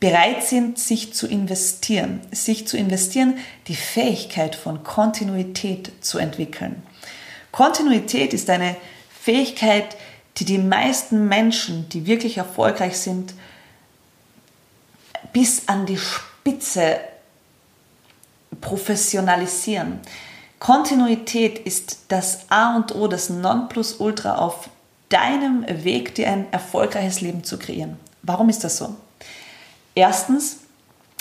bereit 0.00 0.42
sind, 0.42 0.78
sich 0.78 1.12
zu 1.12 1.28
investieren, 1.28 2.20
sich 2.32 2.66
zu 2.66 2.78
investieren, 2.78 3.34
die 3.68 3.76
Fähigkeit 3.76 4.56
von 4.56 4.82
Kontinuität 4.82 5.92
zu 6.00 6.18
entwickeln. 6.18 6.82
Kontinuität 7.52 8.32
ist 8.32 8.48
eine 8.48 8.76
Fähigkeit, 9.10 9.96
die 10.38 10.46
die 10.46 10.58
meisten 10.58 11.28
Menschen, 11.28 11.88
die 11.90 12.06
wirklich 12.06 12.38
erfolgreich 12.38 12.96
sind, 12.96 13.34
bis 15.32 15.68
an 15.68 15.86
die 15.86 15.98
Spitze 15.98 17.00
professionalisieren. 18.60 20.00
Kontinuität 20.58 21.58
ist 21.58 22.00
das 22.08 22.50
A 22.50 22.76
und 22.76 22.94
O, 22.94 23.08
das 23.08 23.30
Nonplusultra 23.30 24.36
auf 24.36 24.68
deinem 25.08 25.64
Weg, 25.84 26.14
dir 26.14 26.28
ein 26.30 26.52
erfolgreiches 26.52 27.20
Leben 27.20 27.44
zu 27.44 27.58
kreieren. 27.58 27.98
Warum 28.22 28.48
ist 28.48 28.62
das 28.62 28.76
so? 28.76 28.94
Erstens 29.94 30.58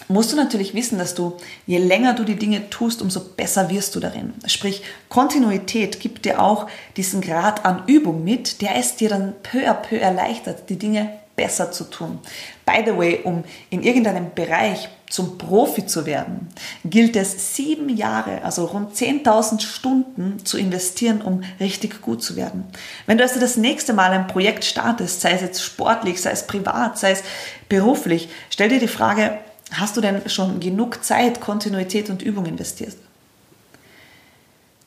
musst 0.08 0.32
du 0.32 0.36
natürlich 0.36 0.74
wissen, 0.74 0.98
dass 0.98 1.16
du, 1.16 1.38
je 1.66 1.78
länger 1.78 2.14
du 2.14 2.24
die 2.24 2.36
Dinge 2.36 2.70
tust, 2.70 3.02
umso 3.02 3.22
besser 3.22 3.70
wirst 3.70 3.96
du 3.96 4.00
darin. 4.00 4.34
Sprich, 4.46 4.84
Kontinuität 5.08 6.00
gibt 6.00 6.26
dir 6.26 6.42
auch 6.42 6.68
diesen 6.98 7.22
Grad 7.22 7.66
an 7.66 7.84
Übung 7.88 8.24
mit, 8.24 8.62
der 8.62 8.76
es 8.76 8.96
dir 8.96 9.10
dann 9.10 9.34
peu 9.44 9.68
à 9.70 9.74
peu 9.74 9.98
erleichtert, 9.98 10.70
die 10.70 10.78
Dinge 10.78 11.12
besser 11.40 11.72
zu 11.72 11.86
tun. 11.86 12.20
By 12.66 12.84
the 12.86 12.98
way, 12.98 13.22
um 13.24 13.46
in 13.70 13.82
irgendeinem 13.82 14.34
Bereich 14.36 14.90
zum 15.10 15.38
Profi 15.38 15.86
zu 15.86 16.06
werden, 16.06 16.50
gilt 16.84 17.16
es 17.16 17.56
sieben 17.56 17.88
Jahre, 17.88 18.44
also 18.44 18.66
rund 18.66 18.94
10.000 18.94 19.62
Stunden 19.62 20.44
zu 20.44 20.58
investieren, 20.58 21.22
um 21.22 21.42
richtig 21.62 22.02
gut 22.02 22.22
zu 22.22 22.36
werden. 22.36 22.66
Wenn 23.06 23.18
du 23.18 23.24
also 23.24 23.40
das 23.40 23.56
nächste 23.56 23.94
Mal 23.94 24.12
ein 24.12 24.28
Projekt 24.28 24.66
startest, 24.66 25.22
sei 25.22 25.32
es 25.32 25.42
jetzt 25.42 25.64
sportlich, 25.64 26.22
sei 26.22 26.32
es 26.32 26.46
privat, 26.46 27.00
sei 27.00 27.12
es 27.12 27.24
beruflich, 27.70 28.28
stell 28.50 28.68
dir 28.68 28.80
die 28.80 28.90
Frage, 28.90 29.38
hast 29.72 29.96
du 29.96 30.02
denn 30.02 30.30
schon 30.30 30.60
genug 30.60 31.06
Zeit, 31.06 31.40
Kontinuität 31.40 32.10
und 32.10 32.22
Übung 32.22 32.46
investiert? 32.48 32.98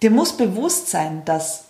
Dir 0.03 0.11
muss 0.11 0.37
bewusst 0.37 0.91
sein, 0.91 1.23
dass 1.25 1.65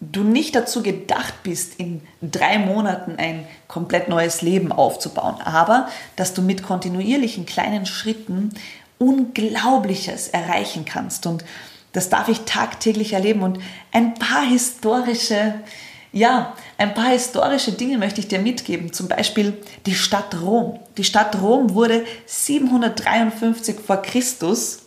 du 0.00 0.22
nicht 0.22 0.54
dazu 0.54 0.82
gedacht 0.82 1.42
bist, 1.42 1.80
in 1.80 2.02
drei 2.20 2.58
Monaten 2.58 3.16
ein 3.16 3.46
komplett 3.66 4.08
neues 4.08 4.42
Leben 4.42 4.72
aufzubauen, 4.72 5.36
aber 5.42 5.88
dass 6.16 6.34
du 6.34 6.42
mit 6.42 6.62
kontinuierlichen 6.62 7.46
kleinen 7.46 7.86
Schritten 7.86 8.50
Unglaubliches 8.98 10.28
erreichen 10.28 10.84
kannst. 10.84 11.26
Und 11.26 11.44
das 11.92 12.08
darf 12.08 12.28
ich 12.28 12.40
tagtäglich 12.40 13.12
erleben. 13.12 13.42
Und 13.42 13.58
ein 13.92 14.14
paar 14.14 14.44
historische, 14.44 15.54
ja, 16.12 16.54
ein 16.78 16.94
paar 16.94 17.08
historische 17.08 17.72
Dinge 17.72 17.98
möchte 17.98 18.20
ich 18.20 18.28
dir 18.28 18.38
mitgeben. 18.38 18.92
Zum 18.92 19.08
Beispiel 19.08 19.54
die 19.84 19.94
Stadt 19.94 20.40
Rom. 20.40 20.78
Die 20.96 21.04
Stadt 21.04 21.40
Rom 21.42 21.74
wurde 21.74 22.04
753 22.26 23.76
vor 23.80 24.00
Christus 24.02 24.85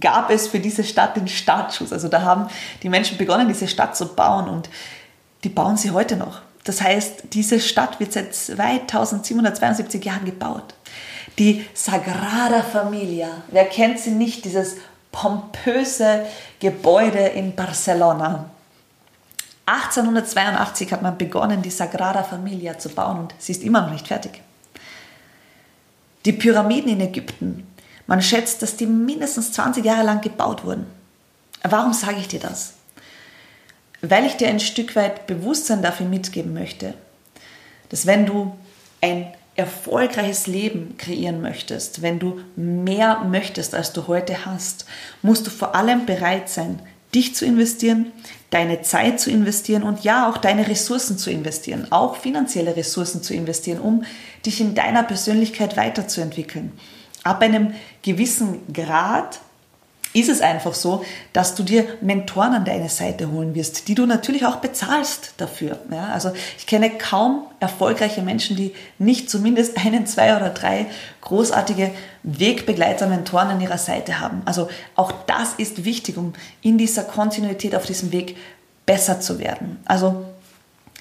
gab 0.00 0.30
es 0.30 0.48
für 0.48 0.60
diese 0.60 0.84
Stadt 0.84 1.16
den 1.16 1.28
Startschuss. 1.28 1.92
Also 1.92 2.08
da 2.08 2.22
haben 2.22 2.48
die 2.82 2.88
Menschen 2.88 3.18
begonnen, 3.18 3.48
diese 3.48 3.68
Stadt 3.68 3.96
zu 3.96 4.06
bauen 4.14 4.48
und 4.48 4.68
die 5.44 5.48
bauen 5.48 5.76
sie 5.76 5.90
heute 5.90 6.16
noch. 6.16 6.42
Das 6.64 6.82
heißt, 6.82 7.24
diese 7.32 7.60
Stadt 7.60 7.98
wird 8.00 8.12
seit 8.12 8.34
2772 8.34 10.04
Jahren 10.04 10.24
gebaut. 10.24 10.74
Die 11.38 11.64
Sagrada 11.72 12.62
Familia, 12.62 13.28
wer 13.48 13.64
kennt 13.64 14.00
sie 14.00 14.10
nicht, 14.10 14.44
dieses 14.44 14.76
pompöse 15.12 16.26
Gebäude 16.58 17.18
in 17.18 17.54
Barcelona. 17.54 18.50
1882 19.66 20.92
hat 20.92 21.02
man 21.02 21.16
begonnen, 21.16 21.62
die 21.62 21.70
Sagrada 21.70 22.22
Familia 22.22 22.78
zu 22.78 22.88
bauen 22.88 23.20
und 23.20 23.34
sie 23.38 23.52
ist 23.52 23.62
immer 23.62 23.82
noch 23.82 23.92
nicht 23.92 24.08
fertig. 24.08 24.42
Die 26.24 26.32
Pyramiden 26.32 26.90
in 26.90 27.00
Ägypten 27.00 27.67
man 28.08 28.22
schätzt, 28.22 28.62
dass 28.62 28.76
die 28.76 28.86
mindestens 28.86 29.52
20 29.52 29.84
Jahre 29.84 30.04
lang 30.04 30.20
gebaut 30.22 30.64
wurden. 30.64 30.86
Warum 31.62 31.92
sage 31.92 32.16
ich 32.18 32.26
dir 32.26 32.40
das? 32.40 32.72
Weil 34.00 34.24
ich 34.24 34.36
dir 34.36 34.48
ein 34.48 34.60
Stück 34.60 34.96
weit 34.96 35.26
Bewusstsein 35.26 35.82
dafür 35.82 36.06
mitgeben 36.06 36.54
möchte, 36.54 36.94
dass 37.90 38.06
wenn 38.06 38.26
du 38.26 38.56
ein 39.02 39.32
erfolgreiches 39.56 40.46
Leben 40.46 40.96
kreieren 40.96 41.42
möchtest, 41.42 42.00
wenn 42.00 42.18
du 42.18 42.40
mehr 42.56 43.24
möchtest, 43.28 43.74
als 43.74 43.92
du 43.92 44.06
heute 44.06 44.46
hast, 44.46 44.86
musst 45.20 45.46
du 45.46 45.50
vor 45.50 45.74
allem 45.74 46.06
bereit 46.06 46.48
sein, 46.48 46.80
dich 47.14 47.34
zu 47.34 47.44
investieren, 47.44 48.12
deine 48.50 48.82
Zeit 48.82 49.20
zu 49.20 49.30
investieren 49.30 49.82
und 49.82 50.04
ja, 50.04 50.30
auch 50.30 50.38
deine 50.38 50.68
Ressourcen 50.68 51.18
zu 51.18 51.30
investieren, 51.30 51.88
auch 51.90 52.16
finanzielle 52.16 52.76
Ressourcen 52.76 53.22
zu 53.22 53.34
investieren, 53.34 53.80
um 53.80 54.04
dich 54.46 54.60
in 54.60 54.74
deiner 54.74 55.02
Persönlichkeit 55.02 55.76
weiterzuentwickeln 55.76 56.72
ab 57.28 57.42
einem 57.42 57.74
gewissen 58.02 58.72
Grad 58.72 59.40
ist 60.14 60.30
es 60.30 60.40
einfach 60.40 60.74
so, 60.74 61.04
dass 61.32 61.54
du 61.54 61.62
dir 61.62 61.84
Mentoren 62.00 62.54
an 62.54 62.64
deine 62.64 62.88
Seite 62.88 63.30
holen 63.30 63.54
wirst, 63.54 63.88
die 63.88 63.94
du 63.94 64.06
natürlich 64.06 64.46
auch 64.46 64.56
bezahlst 64.56 65.34
dafür. 65.36 65.78
Ja, 65.90 66.08
also 66.08 66.32
ich 66.56 66.66
kenne 66.66 66.90
kaum 66.90 67.42
erfolgreiche 67.60 68.22
Menschen, 68.22 68.56
die 68.56 68.74
nicht 68.98 69.28
zumindest 69.28 69.76
einen, 69.76 70.06
zwei 70.06 70.34
oder 70.34 70.48
drei 70.48 70.86
großartige 71.20 71.90
Wegbegleiter, 72.22 73.06
Mentoren 73.06 73.48
an 73.48 73.60
ihrer 73.60 73.78
Seite 73.78 74.18
haben. 74.18 74.42
Also 74.46 74.68
auch 74.96 75.12
das 75.26 75.54
ist 75.58 75.84
wichtig, 75.84 76.16
um 76.16 76.32
in 76.62 76.78
dieser 76.78 77.02
Kontinuität 77.02 77.74
auf 77.74 77.84
diesem 77.84 78.10
Weg 78.10 78.36
besser 78.86 79.20
zu 79.20 79.38
werden. 79.38 79.78
Also 79.84 80.24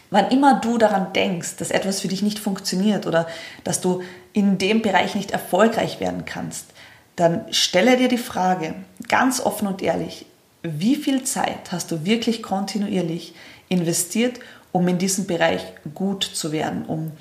Wann 0.10 0.30
immer 0.30 0.60
du 0.60 0.78
daran 0.78 1.14
denkst, 1.14 1.58
dass 1.58 1.72
etwas 1.72 2.00
für 2.02 2.08
dich 2.08 2.22
nicht 2.22 2.40
funktioniert 2.40 3.06
oder 3.08 3.28
dass 3.64 3.82
du 3.82 4.04
in 4.34 4.58
dem 4.58 4.82
Bereich 4.82 5.16
nicht 5.16 5.32
erfolgreich 5.32 6.00
werden 6.00 6.26
kannst, 6.26 6.68
dann 7.16 7.46
stelle 7.52 7.98
dir 7.98 8.08
die 8.08 8.18
Frage 8.18 8.76
ganz 9.08 9.40
offen 9.40 9.68
und 9.68 9.82
ehrlich, 9.82 10.26
wie 10.64 10.96
viel 10.96 11.24
Zeit 11.24 11.72
hast 11.72 11.92
du 11.92 12.06
wirklich 12.06 12.42
kontinuierlich 12.44 13.34
investiert, 13.70 14.40
um 14.72 14.88
in 14.88 14.98
diesem 14.98 15.26
Bereich 15.26 15.64
gut 15.96 16.24
zu 16.24 16.52
werden, 16.52 16.86
um 16.86 17.12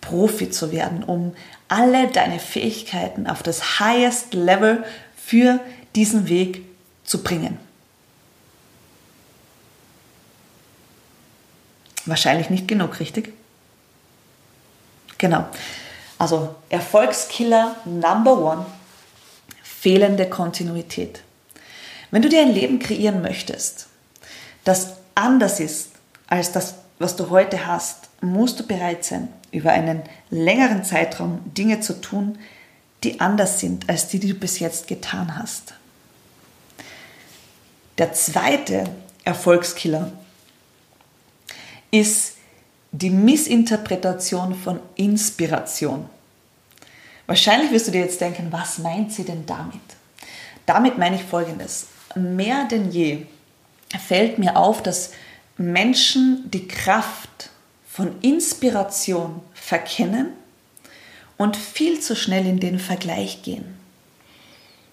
Profi 0.00 0.50
zu 0.50 0.72
werden, 0.72 1.04
um 1.04 1.34
alle 1.68 2.08
deine 2.08 2.38
Fähigkeiten 2.38 3.26
auf 3.26 3.42
das 3.42 3.78
highest 3.78 4.32
Level 4.32 4.84
für 5.16 5.60
diesen 5.94 6.28
Weg 6.28 6.64
zu 7.04 7.22
bringen. 7.22 7.58
Wahrscheinlich 12.08 12.50
nicht 12.50 12.66
genug, 12.66 13.00
richtig? 13.00 13.32
Genau. 15.18 15.46
Also 16.16 16.54
Erfolgskiller 16.68 17.76
Number 17.84 18.38
One, 18.38 18.66
fehlende 19.62 20.28
Kontinuität. 20.28 21.22
Wenn 22.10 22.22
du 22.22 22.28
dir 22.28 22.40
ein 22.40 22.52
Leben 22.54 22.78
kreieren 22.78 23.20
möchtest, 23.20 23.88
das 24.64 24.94
anders 25.14 25.60
ist 25.60 25.90
als 26.26 26.52
das, 26.52 26.74
was 26.98 27.16
du 27.16 27.30
heute 27.30 27.66
hast, 27.66 28.08
musst 28.20 28.58
du 28.58 28.66
bereit 28.66 29.04
sein, 29.04 29.28
über 29.52 29.72
einen 29.72 30.02
längeren 30.30 30.84
Zeitraum 30.84 31.40
Dinge 31.54 31.80
zu 31.80 32.00
tun, 32.00 32.38
die 33.04 33.20
anders 33.20 33.60
sind 33.60 33.88
als 33.88 34.08
die, 34.08 34.18
die 34.18 34.32
du 34.32 34.34
bis 34.34 34.58
jetzt 34.58 34.88
getan 34.88 35.38
hast. 35.38 35.74
Der 37.98 38.12
zweite 38.12 38.84
Erfolgskiller 39.24 40.12
ist 41.90 42.34
die 42.92 43.10
Missinterpretation 43.10 44.54
von 44.54 44.80
Inspiration. 44.96 46.08
Wahrscheinlich 47.26 47.70
wirst 47.70 47.88
du 47.88 47.92
dir 47.92 48.00
jetzt 48.00 48.20
denken, 48.20 48.48
was 48.50 48.78
meint 48.78 49.12
sie 49.12 49.24
denn 49.24 49.44
damit? 49.44 49.80
Damit 50.64 50.98
meine 50.98 51.16
ich 51.16 51.22
Folgendes. 51.22 51.88
Mehr 52.14 52.64
denn 52.64 52.90
je 52.90 53.26
fällt 54.06 54.38
mir 54.38 54.56
auf, 54.56 54.82
dass 54.82 55.12
Menschen 55.58 56.50
die 56.50 56.66
Kraft 56.66 57.50
von 57.88 58.20
Inspiration 58.22 59.40
verkennen 59.52 60.28
und 61.36 61.56
viel 61.56 62.00
zu 62.00 62.16
schnell 62.16 62.46
in 62.46 62.60
den 62.60 62.78
Vergleich 62.78 63.42
gehen. 63.42 63.76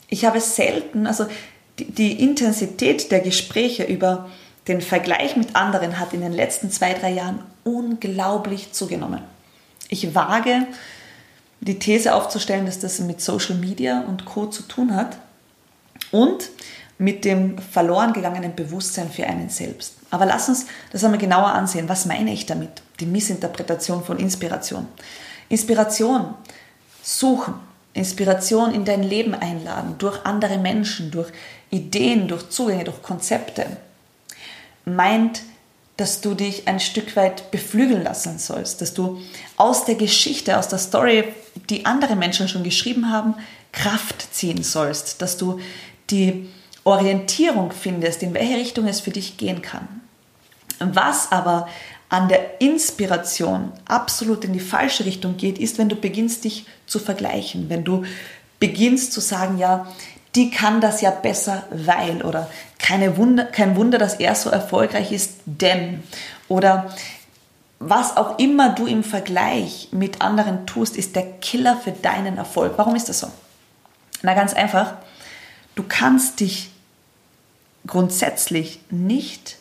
Ich 0.09 0.25
habe 0.25 0.41
selten, 0.41 1.07
also 1.07 1.27
die, 1.79 1.85
die 1.85 2.21
Intensität 2.21 3.11
der 3.11 3.19
Gespräche 3.19 3.83
über 3.83 4.29
den 4.67 4.81
Vergleich 4.81 5.35
mit 5.35 5.55
anderen 5.55 5.99
hat 5.99 6.13
in 6.13 6.21
den 6.21 6.33
letzten 6.33 6.71
zwei, 6.71 6.93
drei 6.93 7.11
Jahren 7.11 7.43
unglaublich 7.63 8.71
zugenommen. 8.73 9.21
Ich 9.89 10.15
wage 10.15 10.65
die 11.61 11.79
These 11.79 12.15
aufzustellen, 12.15 12.65
dass 12.65 12.79
das 12.79 12.99
mit 12.99 13.21
Social 13.21 13.55
Media 13.55 14.01
und 14.07 14.25
Co 14.25 14.47
zu 14.47 14.63
tun 14.63 14.95
hat 14.95 15.17
und 16.11 16.49
mit 16.97 17.25
dem 17.25 17.57
verloren 17.57 18.13
gegangenen 18.13 18.55
Bewusstsein 18.55 19.09
für 19.09 19.27
einen 19.27 19.49
selbst. 19.49 19.95
Aber 20.11 20.25
lass 20.25 20.47
uns 20.47 20.65
das 20.91 21.03
einmal 21.03 21.19
genauer 21.19 21.47
ansehen. 21.47 21.89
Was 21.89 22.05
meine 22.05 22.31
ich 22.31 22.45
damit? 22.45 22.81
Die 22.99 23.05
Missinterpretation 23.05 24.03
von 24.03 24.17
Inspiration. 24.17 24.87
Inspiration 25.49 26.33
suchen, 27.03 27.55
Inspiration 27.93 28.73
in 28.73 28.85
dein 28.85 29.03
Leben 29.03 29.33
einladen, 29.35 29.95
durch 29.97 30.25
andere 30.25 30.57
Menschen, 30.57 31.11
durch 31.11 31.31
Ideen, 31.69 32.27
durch 32.27 32.49
Zugänge, 32.49 32.85
durch 32.85 33.01
Konzepte, 33.01 33.65
meint, 34.85 35.41
dass 35.97 36.21
du 36.21 36.33
dich 36.33 36.67
ein 36.67 36.79
Stück 36.79 37.15
weit 37.15 37.51
beflügeln 37.51 38.03
lassen 38.03 38.37
sollst, 38.37 38.81
dass 38.81 38.93
du 38.93 39.21
aus 39.57 39.85
der 39.85 39.95
Geschichte, 39.95 40.57
aus 40.57 40.67
der 40.67 40.79
Story, 40.79 41.23
die 41.69 41.85
andere 41.85 42.15
Menschen 42.15 42.47
schon 42.47 42.63
geschrieben 42.63 43.11
haben, 43.11 43.35
Kraft 43.71 44.33
ziehen 44.33 44.63
sollst, 44.63 45.21
dass 45.21 45.37
du 45.37 45.59
die 46.09 46.49
Orientierung 46.83 47.71
findest, 47.71 48.23
in 48.23 48.33
welche 48.33 48.57
Richtung 48.57 48.87
es 48.87 48.99
für 48.99 49.11
dich 49.11 49.37
gehen 49.37 49.61
kann. 49.61 49.87
Was 50.79 51.31
aber 51.31 51.67
an 52.09 52.27
der 52.27 52.61
Inspiration 52.61 53.71
absolut 53.85 54.43
in 54.43 54.53
die 54.53 54.59
falsche 54.59 55.05
Richtung 55.05 55.37
geht, 55.37 55.57
ist, 55.57 55.77
wenn 55.77 55.89
du 55.89 55.95
beginnst, 55.95 56.43
dich 56.43 56.65
zu 56.85 56.99
vergleichen, 56.99 57.69
wenn 57.69 57.83
du 57.83 58.03
beginnst 58.59 59.13
zu 59.13 59.21
sagen, 59.21 59.57
ja, 59.57 59.87
die 60.35 60.51
kann 60.51 60.81
das 60.81 61.01
ja 61.01 61.11
besser, 61.11 61.63
weil 61.71 62.21
oder 62.21 62.49
keine 62.77 63.17
Wunder, 63.17 63.45
kein 63.45 63.75
Wunder, 63.75 63.97
dass 63.97 64.15
er 64.15 64.35
so 64.35 64.49
erfolgreich 64.49 65.11
ist, 65.11 65.39
denn 65.45 66.03
oder 66.47 66.93
was 67.79 68.17
auch 68.17 68.39
immer 68.39 68.69
du 68.69 68.85
im 68.85 69.03
Vergleich 69.03 69.89
mit 69.91 70.21
anderen 70.21 70.65
tust, 70.65 70.95
ist 70.95 71.15
der 71.15 71.25
Killer 71.39 71.77
für 71.77 71.91
deinen 71.91 72.37
Erfolg. 72.37 72.73
Warum 72.77 72.95
ist 72.95 73.09
das 73.09 73.19
so? 73.19 73.27
Na 74.21 74.33
ganz 74.33 74.53
einfach, 74.53 74.93
du 75.75 75.83
kannst 75.87 76.39
dich 76.39 76.71
grundsätzlich 77.85 78.79
nicht 78.89 79.57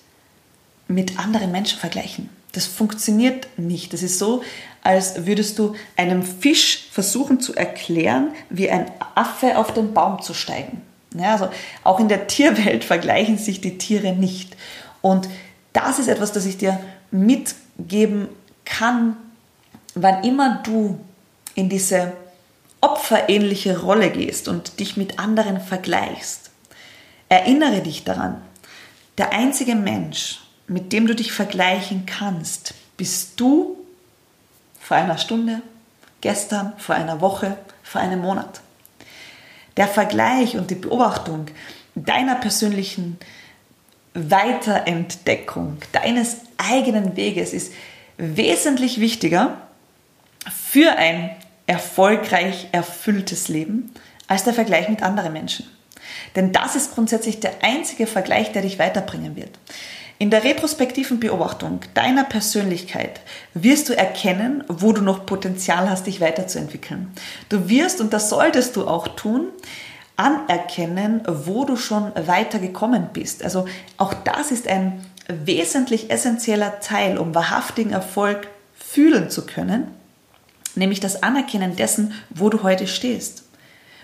mit 0.88 1.18
anderen 1.18 1.52
Menschen 1.52 1.78
vergleichen. 1.78 2.30
Das 2.54 2.66
funktioniert 2.66 3.48
nicht. 3.58 3.92
Das 3.92 4.02
ist 4.02 4.18
so, 4.18 4.42
als 4.82 5.26
würdest 5.26 5.58
du 5.58 5.74
einem 5.96 6.22
Fisch 6.22 6.86
versuchen 6.90 7.40
zu 7.40 7.54
erklären, 7.54 8.32
wie 8.48 8.70
ein 8.70 8.90
Affe 9.14 9.58
auf 9.58 9.74
den 9.74 9.92
Baum 9.92 10.22
zu 10.22 10.34
steigen. 10.34 10.82
Ja, 11.14 11.32
also 11.32 11.48
auch 11.82 12.00
in 12.00 12.08
der 12.08 12.26
Tierwelt 12.28 12.84
vergleichen 12.84 13.38
sich 13.38 13.60
die 13.60 13.76
Tiere 13.76 14.12
nicht. 14.12 14.56
Und 15.02 15.28
das 15.72 15.98
ist 15.98 16.08
etwas, 16.08 16.32
das 16.32 16.46
ich 16.46 16.56
dir 16.56 16.78
mitgeben 17.10 18.28
kann, 18.64 19.16
wann 19.94 20.24
immer 20.24 20.62
du 20.64 20.98
in 21.54 21.68
diese 21.68 22.12
opferähnliche 22.80 23.80
Rolle 23.80 24.10
gehst 24.10 24.46
und 24.46 24.78
dich 24.78 24.96
mit 24.96 25.18
anderen 25.18 25.60
vergleichst. 25.60 26.50
Erinnere 27.28 27.80
dich 27.80 28.04
daran, 28.04 28.42
der 29.18 29.32
einzige 29.32 29.74
Mensch, 29.74 30.43
mit 30.66 30.92
dem 30.92 31.06
du 31.06 31.14
dich 31.14 31.32
vergleichen 31.32 32.06
kannst, 32.06 32.74
bist 32.96 33.38
du 33.40 33.76
vor 34.80 34.96
einer 34.96 35.18
Stunde, 35.18 35.62
gestern, 36.20 36.72
vor 36.78 36.94
einer 36.94 37.20
Woche, 37.20 37.56
vor 37.82 38.00
einem 38.00 38.20
Monat. 38.20 38.60
Der 39.76 39.88
Vergleich 39.88 40.56
und 40.56 40.70
die 40.70 40.76
Beobachtung 40.76 41.46
deiner 41.94 42.36
persönlichen 42.36 43.18
Weiterentdeckung, 44.14 45.78
deines 45.92 46.36
eigenen 46.56 47.16
Weges 47.16 47.52
ist 47.52 47.72
wesentlich 48.16 49.00
wichtiger 49.00 49.58
für 50.70 50.92
ein 50.96 51.30
erfolgreich 51.66 52.68
erfülltes 52.72 53.48
Leben 53.48 53.92
als 54.28 54.44
der 54.44 54.54
Vergleich 54.54 54.88
mit 54.88 55.02
anderen 55.02 55.32
Menschen. 55.32 55.66
Denn 56.36 56.52
das 56.52 56.76
ist 56.76 56.94
grundsätzlich 56.94 57.40
der 57.40 57.62
einzige 57.62 58.06
Vergleich, 58.06 58.52
der 58.52 58.62
dich 58.62 58.78
weiterbringen 58.78 59.36
wird. 59.36 59.58
In 60.18 60.30
der 60.30 60.44
retrospektiven 60.44 61.18
Beobachtung 61.18 61.80
deiner 61.94 62.24
Persönlichkeit 62.24 63.20
wirst 63.52 63.88
du 63.88 63.96
erkennen, 63.96 64.62
wo 64.68 64.92
du 64.92 65.02
noch 65.02 65.26
Potenzial 65.26 65.90
hast, 65.90 66.06
dich 66.06 66.20
weiterzuentwickeln. 66.20 67.12
Du 67.48 67.68
wirst, 67.68 68.00
und 68.00 68.12
das 68.12 68.28
solltest 68.28 68.76
du 68.76 68.86
auch 68.86 69.08
tun, 69.08 69.48
anerkennen, 70.16 71.22
wo 71.26 71.64
du 71.64 71.76
schon 71.76 72.12
weitergekommen 72.14 73.08
bist. 73.12 73.42
Also 73.42 73.66
auch 73.96 74.14
das 74.14 74.52
ist 74.52 74.68
ein 74.68 75.04
wesentlich 75.26 76.10
essentieller 76.10 76.80
Teil, 76.80 77.18
um 77.18 77.34
wahrhaftigen 77.34 77.92
Erfolg 77.92 78.48
fühlen 78.74 79.30
zu 79.30 79.46
können, 79.46 79.88
nämlich 80.76 81.00
das 81.00 81.22
Anerkennen 81.22 81.74
dessen, 81.76 82.12
wo 82.30 82.50
du 82.50 82.62
heute 82.62 82.86
stehst. 82.86 83.44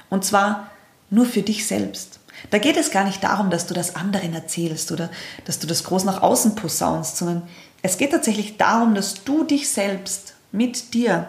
Und 0.09 0.25
zwar 0.25 0.71
nur 1.11 1.27
für 1.27 1.43
dich 1.43 1.67
selbst. 1.67 2.20
Da 2.49 2.59
geht 2.59 2.77
es 2.77 2.91
gar 2.91 3.05
nicht 3.05 3.23
darum, 3.23 3.51
dass 3.51 3.67
du 3.67 3.75
das 3.75 3.97
anderen 3.97 4.33
erzählst 4.33 4.91
oder 4.93 5.11
dass 5.45 5.59
du 5.59 5.67
das 5.67 5.85
groß 5.85 6.05
nach 6.05 6.23
außen 6.23 6.55
posaunst, 6.55 7.19
sondern 7.19 7.43
es 7.83 7.99
geht 7.99 8.13
tatsächlich 8.13 8.57
darum, 8.57 8.95
dass 8.95 9.25
du 9.25 9.45
dich 9.45 9.69
selbst 9.69 10.35
mit 10.53 10.95
dir 10.95 11.29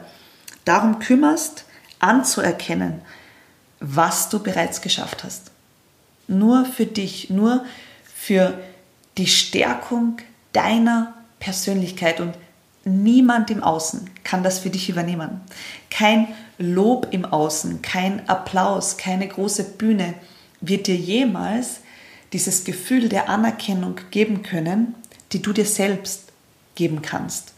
darum 0.66 1.00
kümmerst, 1.00 1.66
anzuerkennen, 2.00 3.02
was 3.80 4.30
du 4.30 4.40
bereits 4.40 4.82
geschafft 4.82 5.24
hast. 5.24 5.52
Nur 6.28 6.66
für 6.66 6.86
dich, 6.86 7.30
nur 7.30 7.66
für 8.04 8.58
die 9.18 9.28
Stärkung 9.28 10.18
deiner 10.54 11.14
Persönlichkeit 11.40 12.20
und 12.20 12.34
niemand 12.84 13.52
im 13.52 13.64
Außen 13.64 14.10
kann 14.24 14.44
das 14.44 14.60
für 14.60 14.70
dich 14.70 14.90
übernehmen. 14.90 15.42
Kein 15.90 16.28
Lob 16.58 17.08
im 17.12 17.26
Außen, 17.26 17.82
kein 17.82 18.28
Applaus, 18.30 18.98
keine 18.98 19.28
große 19.28 19.64
Bühne, 19.64 20.14
wird 20.62 20.88
dir 20.88 20.96
jemals 20.96 21.82
dieses 22.34 22.64
Gefühl 22.64 23.10
der 23.10 23.30
Anerkennung 23.30 23.96
geben 24.12 24.44
können, 24.44 24.96
die 25.34 25.42
du 25.42 25.52
dir 25.52 25.66
selbst 25.66 26.32
geben 26.76 27.02
kannst. 27.02 27.54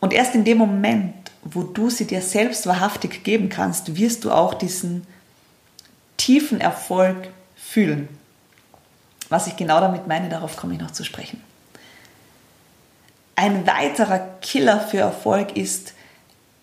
Und 0.00 0.12
erst 0.12 0.34
in 0.34 0.44
dem 0.44 0.58
Moment, 0.58 1.14
wo 1.42 1.62
du 1.62 1.90
sie 1.90 2.06
dir 2.06 2.22
selbst 2.22 2.66
wahrhaftig 2.66 3.24
geben 3.24 3.48
kannst, 3.48 3.96
wirst 3.96 4.24
du 4.24 4.30
auch 4.30 4.54
diesen 4.54 5.06
tiefen 6.16 6.60
Erfolg 6.60 7.16
fühlen. 7.56 8.08
Was 9.28 9.46
ich 9.46 9.56
genau 9.56 9.80
damit 9.80 10.06
meine, 10.06 10.28
darauf 10.28 10.56
komme 10.56 10.74
ich 10.74 10.80
noch 10.80 10.90
zu 10.90 11.04
sprechen. 11.04 11.42
Ein 13.34 13.66
weiterer 13.66 14.18
Killer 14.40 14.80
für 14.80 14.98
Erfolg 14.98 15.56
ist, 15.56 15.94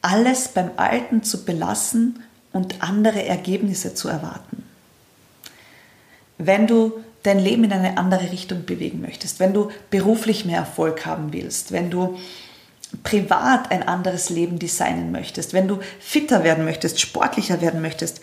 alles 0.02 0.50
beim 0.50 0.72
Alten 0.78 1.24
zu 1.24 1.46
belassen 1.46 2.24
und 2.52 2.82
andere 2.82 3.24
Ergebnisse 3.24 3.94
zu 3.94 4.08
erwarten 4.08 4.65
wenn 6.38 6.68
du 6.68 6.94
dein 7.24 7.40
Leben 7.40 7.64
in 7.64 7.74
eine 7.74 7.98
andere 7.98 8.32
Richtung 8.32 8.66
bewegen 8.66 9.02
möchtest, 9.02 9.40
wenn 9.40 9.54
du 9.54 9.70
beruflich 9.90 10.46
mehr 10.46 10.60
Erfolg 10.60 11.06
haben 11.06 11.34
willst, 11.34 11.72
wenn 11.72 11.90
du 11.90 12.18
privat 13.04 13.72
ein 13.72 13.88
anderes 13.88 14.30
Leben 14.30 14.60
designen 14.60 15.12
möchtest, 15.12 15.54
wenn 15.54 15.68
du 15.68 15.80
fitter 16.00 16.44
werden 16.44 16.66
möchtest, 16.66 17.00
sportlicher 17.00 17.62
werden 17.62 17.82
möchtest, 17.82 18.22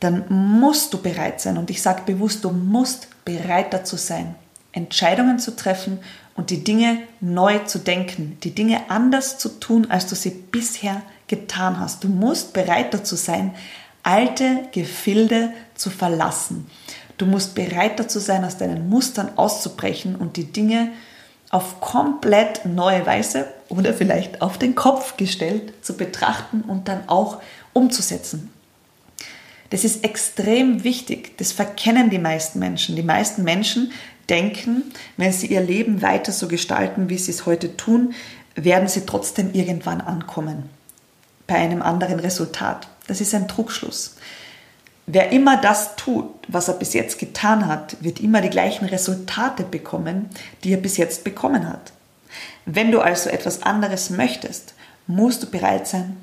dann 0.00 0.24
musst 0.28 0.92
du 0.92 0.98
bereit 1.00 1.40
sein. 1.40 1.56
Und 1.56 1.70
ich 1.70 1.80
sage 1.80 2.02
bewusst, 2.04 2.44
du 2.44 2.50
musst 2.50 3.08
bereit 3.24 3.72
dazu 3.72 3.96
sein, 3.96 4.34
Entscheidungen 4.72 5.38
zu 5.38 5.54
treffen 5.54 6.00
und 6.34 6.50
die 6.50 6.64
Dinge 6.64 6.98
neu 7.20 7.60
zu 7.60 7.78
denken, 7.78 8.36
die 8.42 8.54
Dinge 8.54 8.90
anders 8.90 9.38
zu 9.38 9.48
tun, 9.48 9.90
als 9.90 10.06
du 10.06 10.16
sie 10.16 10.30
bisher 10.30 11.02
getan 11.28 11.78
hast. 11.78 12.02
Du 12.02 12.08
musst 12.08 12.52
bereit 12.52 12.92
dazu 12.92 13.16
sein, 13.16 13.54
alte 14.04 14.68
Gefilde 14.72 15.52
zu 15.74 15.90
verlassen. 15.90 16.70
Du 17.16 17.26
musst 17.26 17.54
bereit 17.54 17.98
dazu 17.98 18.20
sein, 18.20 18.44
aus 18.44 18.58
deinen 18.58 18.88
Mustern 18.88 19.36
auszubrechen 19.36 20.14
und 20.14 20.36
die 20.36 20.52
Dinge 20.52 20.90
auf 21.50 21.80
komplett 21.80 22.66
neue 22.66 23.06
Weise 23.06 23.46
oder 23.68 23.94
vielleicht 23.94 24.42
auf 24.42 24.58
den 24.58 24.74
Kopf 24.74 25.16
gestellt 25.16 25.72
zu 25.82 25.96
betrachten 25.96 26.62
und 26.62 26.88
dann 26.88 27.08
auch 27.08 27.40
umzusetzen. 27.72 28.50
Das 29.70 29.84
ist 29.84 30.04
extrem 30.04 30.84
wichtig. 30.84 31.36
Das 31.38 31.52
verkennen 31.52 32.10
die 32.10 32.18
meisten 32.18 32.58
Menschen. 32.58 32.96
Die 32.96 33.02
meisten 33.02 33.44
Menschen 33.44 33.92
denken, 34.28 34.82
wenn 35.16 35.32
sie 35.32 35.46
ihr 35.46 35.60
Leben 35.60 36.02
weiter 36.02 36.32
so 36.32 36.48
gestalten, 36.48 37.08
wie 37.08 37.18
sie 37.18 37.30
es 37.30 37.46
heute 37.46 37.76
tun, 37.76 38.14
werden 38.56 38.88
sie 38.88 39.06
trotzdem 39.06 39.52
irgendwann 39.52 40.00
ankommen. 40.00 40.68
Bei 41.46 41.56
einem 41.56 41.82
anderen 41.82 42.20
Resultat. 42.20 42.88
Das 43.06 43.20
ist 43.20 43.34
ein 43.34 43.48
Trugschluss. 43.48 44.16
Wer 45.06 45.32
immer 45.32 45.58
das 45.60 45.96
tut, 45.96 46.30
was 46.48 46.68
er 46.68 46.74
bis 46.74 46.94
jetzt 46.94 47.18
getan 47.18 47.66
hat, 47.66 47.96
wird 48.02 48.20
immer 48.20 48.40
die 48.40 48.48
gleichen 48.50 48.86
Resultate 48.86 49.64
bekommen, 49.64 50.30
die 50.62 50.72
er 50.72 50.78
bis 50.78 50.96
jetzt 50.96 51.24
bekommen 51.24 51.68
hat. 51.68 51.92
Wenn 52.64 52.90
du 52.90 53.00
also 53.00 53.28
etwas 53.28 53.62
anderes 53.62 54.08
möchtest, 54.08 54.74
musst 55.06 55.42
du 55.42 55.50
bereit 55.50 55.86
sein, 55.86 56.16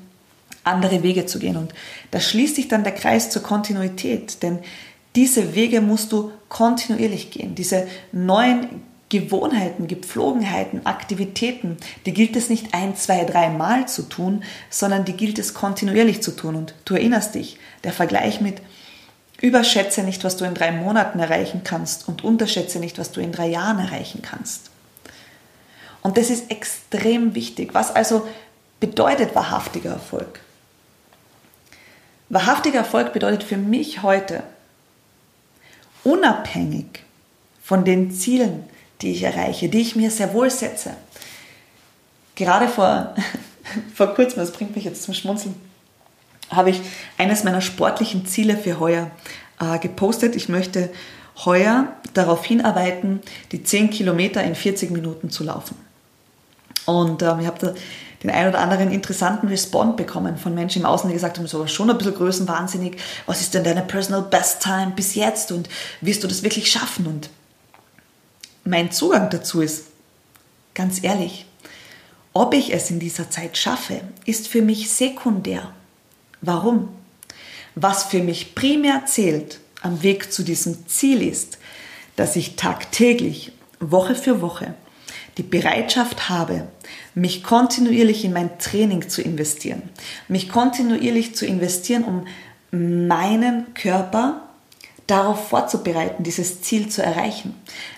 andere 0.64 1.04
Wege 1.04 1.26
zu 1.26 1.38
gehen. 1.38 1.56
Und 1.56 1.72
da 2.10 2.20
schließt 2.20 2.56
sich 2.56 2.66
dann 2.66 2.82
der 2.82 2.94
Kreis 2.94 3.30
zur 3.30 3.42
Kontinuität, 3.42 4.42
denn 4.42 4.58
diese 5.14 5.54
Wege 5.54 5.80
musst 5.80 6.10
du 6.10 6.32
kontinuierlich 6.48 7.30
gehen. 7.30 7.54
Diese 7.54 7.86
neuen 8.10 8.82
Gewohnheiten, 9.12 9.88
Gepflogenheiten, 9.88 10.86
Aktivitäten, 10.86 11.76
die 12.06 12.14
gilt 12.14 12.34
es 12.34 12.48
nicht 12.48 12.72
ein, 12.72 12.96
zwei, 12.96 13.24
drei 13.24 13.50
Mal 13.50 13.86
zu 13.86 14.04
tun, 14.04 14.42
sondern 14.70 15.04
die 15.04 15.12
gilt 15.12 15.38
es 15.38 15.52
kontinuierlich 15.52 16.22
zu 16.22 16.30
tun. 16.30 16.56
Und 16.56 16.74
du 16.86 16.94
erinnerst 16.94 17.34
dich, 17.34 17.58
der 17.84 17.92
Vergleich 17.92 18.40
mit 18.40 18.62
überschätze 19.42 20.02
nicht, 20.02 20.24
was 20.24 20.38
du 20.38 20.46
in 20.46 20.54
drei 20.54 20.72
Monaten 20.72 21.18
erreichen 21.18 21.60
kannst 21.62 22.08
und 22.08 22.24
unterschätze 22.24 22.78
nicht, 22.78 22.98
was 22.98 23.12
du 23.12 23.20
in 23.20 23.32
drei 23.32 23.48
Jahren 23.48 23.80
erreichen 23.80 24.22
kannst. 24.22 24.70
Und 26.00 26.16
das 26.16 26.30
ist 26.30 26.50
extrem 26.50 27.34
wichtig. 27.34 27.74
Was 27.74 27.94
also 27.94 28.26
bedeutet 28.80 29.34
wahrhaftiger 29.34 29.90
Erfolg? 29.90 30.40
Wahrhaftiger 32.30 32.78
Erfolg 32.78 33.12
bedeutet 33.12 33.44
für 33.44 33.58
mich 33.58 34.02
heute, 34.02 34.42
unabhängig 36.02 37.04
von 37.62 37.84
den 37.84 38.10
Zielen, 38.10 38.64
die 39.02 39.12
ich 39.12 39.22
erreiche, 39.22 39.68
die 39.68 39.80
ich 39.80 39.96
mir 39.96 40.10
sehr 40.10 40.32
wohl 40.32 40.50
setze. 40.50 40.94
Gerade 42.34 42.68
vor, 42.68 43.14
vor 43.94 44.14
kurzem, 44.14 44.38
das 44.38 44.52
bringt 44.52 44.74
mich 44.74 44.84
jetzt 44.84 45.02
zum 45.02 45.14
Schmunzeln, 45.14 45.54
habe 46.50 46.70
ich 46.70 46.80
eines 47.18 47.44
meiner 47.44 47.60
sportlichen 47.60 48.26
Ziele 48.26 48.56
für 48.56 48.78
heuer 48.78 49.10
äh, 49.60 49.78
gepostet. 49.78 50.36
Ich 50.36 50.48
möchte 50.48 50.90
heuer 51.44 51.88
darauf 52.14 52.44
hinarbeiten, 52.44 53.20
die 53.52 53.62
10 53.62 53.90
Kilometer 53.90 54.42
in 54.42 54.54
40 54.54 54.90
Minuten 54.90 55.30
zu 55.30 55.44
laufen. 55.44 55.76
Und 56.84 57.22
ähm, 57.22 57.40
ich 57.40 57.46
habe 57.46 57.58
da 57.58 57.74
den 58.22 58.30
ein 58.30 58.48
oder 58.48 58.60
anderen 58.60 58.92
interessanten 58.92 59.48
Respond 59.48 59.96
bekommen 59.96 60.36
von 60.36 60.54
Menschen 60.54 60.82
im 60.82 60.86
Außen, 60.86 61.08
die 61.08 61.14
gesagt 61.14 61.38
haben, 61.38 61.46
so 61.46 61.66
schon 61.66 61.90
ein 61.90 61.98
bisschen 61.98 62.14
größenwahnsinnig. 62.14 62.96
Was 63.26 63.40
ist 63.40 63.54
denn 63.54 63.64
deine 63.64 63.82
Personal 63.82 64.22
Best 64.22 64.62
Time 64.62 64.92
bis 64.94 65.14
jetzt 65.14 65.50
und 65.50 65.68
wirst 66.00 66.22
du 66.22 66.28
das 66.28 66.42
wirklich 66.42 66.70
schaffen? 66.70 67.06
Und 67.06 67.30
mein 68.64 68.90
Zugang 68.90 69.30
dazu 69.30 69.60
ist, 69.60 69.86
ganz 70.74 71.02
ehrlich, 71.02 71.46
ob 72.32 72.54
ich 72.54 72.72
es 72.72 72.90
in 72.90 72.98
dieser 72.98 73.30
Zeit 73.30 73.58
schaffe, 73.58 74.00
ist 74.24 74.48
für 74.48 74.62
mich 74.62 74.90
sekundär. 74.90 75.72
Warum? 76.40 76.88
Was 77.74 78.04
für 78.04 78.22
mich 78.22 78.54
primär 78.54 79.04
zählt 79.06 79.60
am 79.82 80.02
Weg 80.02 80.32
zu 80.32 80.42
diesem 80.42 80.86
Ziel 80.86 81.22
ist, 81.22 81.58
dass 82.16 82.36
ich 82.36 82.56
tagtäglich, 82.56 83.52
Woche 83.80 84.14
für 84.14 84.40
Woche, 84.40 84.74
die 85.38 85.42
Bereitschaft 85.42 86.28
habe, 86.28 86.68
mich 87.14 87.42
kontinuierlich 87.42 88.24
in 88.24 88.32
mein 88.32 88.58
Training 88.58 89.08
zu 89.08 89.22
investieren, 89.22 89.82
mich 90.28 90.48
kontinuierlich 90.48 91.34
zu 91.34 91.46
investieren, 91.46 92.04
um 92.04 92.26
meinen 92.70 93.74
Körper 93.74 94.48
darauf 95.06 95.48
vorzubereiten, 95.48 96.22
dieses 96.22 96.62
Ziel 96.62 96.88
zu 96.88 97.02
erreichen. 97.02 97.54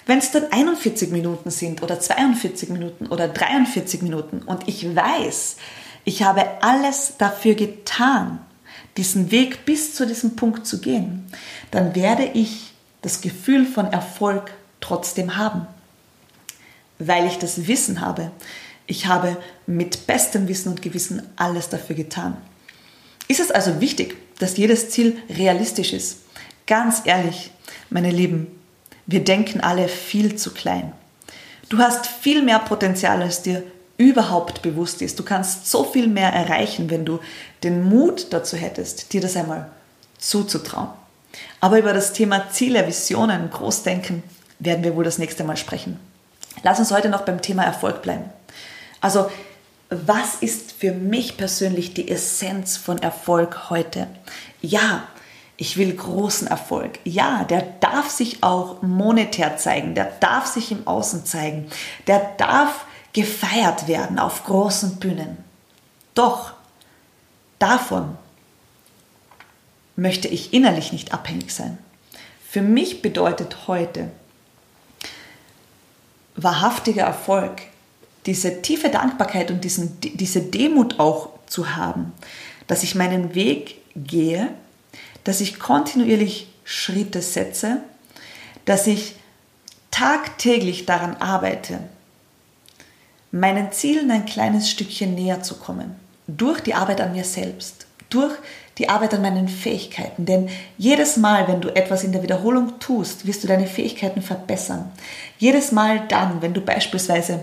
Wenn 0.06 0.18
es 0.18 0.30
dann 0.30 0.50
41 0.50 1.10
Minuten 1.10 1.50
sind 1.50 1.82
oder 1.82 2.00
42 2.00 2.70
Minuten 2.70 3.06
oder 3.06 3.28
43 3.28 4.02
Minuten 4.02 4.42
und 4.42 4.68
ich 4.68 4.94
weiß, 4.94 5.56
ich 6.04 6.22
habe 6.22 6.44
alles 6.62 7.14
dafür 7.18 7.54
getan, 7.54 8.40
diesen 8.96 9.30
Weg 9.30 9.64
bis 9.64 9.94
zu 9.94 10.06
diesem 10.06 10.36
Punkt 10.36 10.66
zu 10.66 10.80
gehen, 10.80 11.26
dann 11.70 11.94
werde 11.94 12.24
ich 12.24 12.72
das 13.02 13.20
Gefühl 13.20 13.66
von 13.66 13.92
Erfolg 13.92 14.52
trotzdem 14.80 15.36
haben, 15.36 15.66
weil 16.98 17.26
ich 17.26 17.38
das 17.38 17.66
Wissen 17.66 18.00
habe. 18.00 18.30
Ich 18.86 19.06
habe 19.06 19.36
mit 19.66 20.06
bestem 20.06 20.48
Wissen 20.48 20.70
und 20.70 20.82
Gewissen 20.82 21.22
alles 21.36 21.68
dafür 21.68 21.96
getan. 21.96 22.36
Ist 23.28 23.40
es 23.40 23.50
also 23.50 23.80
wichtig, 23.80 24.16
dass 24.38 24.56
jedes 24.56 24.90
Ziel 24.90 25.16
realistisch 25.30 25.92
ist? 25.92 26.18
Ganz 26.66 27.03
ehrlich, 27.05 27.50
meine 27.90 28.11
Lieben, 28.11 28.46
wir 29.07 29.22
denken 29.22 29.61
alle 29.61 29.88
viel 29.88 30.37
zu 30.37 30.53
klein. 30.53 30.92
Du 31.68 31.79
hast 31.79 32.07
viel 32.07 32.42
mehr 32.42 32.59
Potenzial, 32.59 33.20
als 33.20 33.42
dir 33.42 33.62
überhaupt 33.96 34.62
bewusst 34.62 35.03
ist. 35.03 35.18
Du 35.18 35.24
kannst 35.24 35.70
so 35.70 35.85
viel 35.85 36.09
mehr 36.09 36.33
erreichen, 36.33 36.90
wenn 36.90 37.05
du 37.05 37.20
den 37.62 37.83
Mut 37.83 38.33
dazu 38.33 38.57
hättest, 38.57 39.12
dir 39.12 39.20
das 39.20 39.37
einmal 39.37 39.70
zuzutrauen. 40.18 40.88
Aber 41.61 41.79
über 41.79 41.92
das 41.92 42.12
Thema 42.12 42.50
Ziele, 42.50 42.87
Visionen, 42.87 43.50
Großdenken 43.50 44.22
werden 44.59 44.85
wir 44.85 44.96
wohl 44.96 45.05
das 45.05 45.18
nächste 45.18 45.44
Mal 45.44 45.57
sprechen. 45.57 45.98
Lass 46.62 46.79
uns 46.79 46.92
heute 46.92 47.09
noch 47.09 47.22
beim 47.22 47.42
Thema 47.42 47.64
Erfolg 47.64 48.03
bleiben. 48.03 48.24
Also, 49.00 49.31
was 49.90 50.37
ist 50.40 50.72
für 50.72 50.92
mich 50.92 51.37
persönlich 51.37 51.94
die 51.94 52.11
Essenz 52.11 52.77
von 52.77 52.98
Erfolg 52.98 53.70
heute? 53.70 54.07
Ja, 54.62 55.07
ich 55.56 55.76
will 55.76 55.94
großen 55.94 56.48
Erfolg. 56.48 56.98
Ja, 57.04 57.44
der 57.44 57.62
darf 57.80 58.10
sich 58.10 58.42
auch 58.42 58.82
monetär 58.82 59.56
zeigen, 59.56 59.94
der 59.94 60.12
darf 60.20 60.46
sich 60.46 60.72
im 60.72 60.86
Außen 60.86 61.24
zeigen, 61.24 61.70
der 62.06 62.32
darf 62.36 62.86
gefeiert 63.12 63.86
werden 63.86 64.18
auf 64.18 64.44
großen 64.44 64.96
Bühnen. 64.96 65.36
Doch 66.14 66.54
davon 67.58 68.16
möchte 69.96 70.26
ich 70.26 70.52
innerlich 70.52 70.92
nicht 70.92 71.14
abhängig 71.14 71.52
sein. 71.54 71.78
Für 72.48 72.62
mich 72.62 73.02
bedeutet 73.02 73.68
heute 73.68 74.10
wahrhaftiger 76.36 77.04
Erfolg, 77.04 77.62
diese 78.26 78.62
tiefe 78.62 78.88
Dankbarkeit 78.88 79.50
und 79.50 79.62
diesen, 79.62 80.00
diese 80.00 80.40
Demut 80.40 80.98
auch 80.98 81.28
zu 81.46 81.76
haben, 81.76 82.12
dass 82.66 82.82
ich 82.82 82.94
meinen 82.94 83.34
Weg 83.34 83.76
gehe 83.94 84.50
dass 85.24 85.40
ich 85.40 85.58
kontinuierlich 85.58 86.48
Schritte 86.64 87.20
setze, 87.22 87.78
dass 88.64 88.87
ich 88.87 89.16
tagtäglich 89.90 90.87
daran 90.87 91.16
arbeite, 91.16 91.80
meinen 93.30 93.72
Zielen 93.72 94.10
ein 94.10 94.26
kleines 94.26 94.70
Stückchen 94.70 95.14
näher 95.14 95.42
zu 95.42 95.56
kommen. 95.56 95.96
Durch 96.26 96.60
die 96.60 96.74
Arbeit 96.74 97.00
an 97.00 97.12
mir 97.12 97.24
selbst, 97.24 97.87
durch 98.08 98.34
die 98.78 98.88
Arbeit 98.88 99.14
an 99.14 99.22
meinen 99.22 99.48
Fähigkeiten. 99.48 100.26
Denn 100.26 100.48
jedes 100.78 101.16
Mal, 101.16 101.46
wenn 101.48 101.60
du 101.60 101.74
etwas 101.74 102.04
in 102.04 102.12
der 102.12 102.22
Wiederholung 102.22 102.78
tust, 102.78 103.26
wirst 103.26 103.44
du 103.44 103.48
deine 103.48 103.66
Fähigkeiten 103.66 104.22
verbessern. 104.22 104.90
Jedes 105.38 105.72
Mal 105.72 106.06
dann, 106.08 106.42
wenn 106.42 106.54
du 106.54 106.60
beispielsweise 106.60 107.40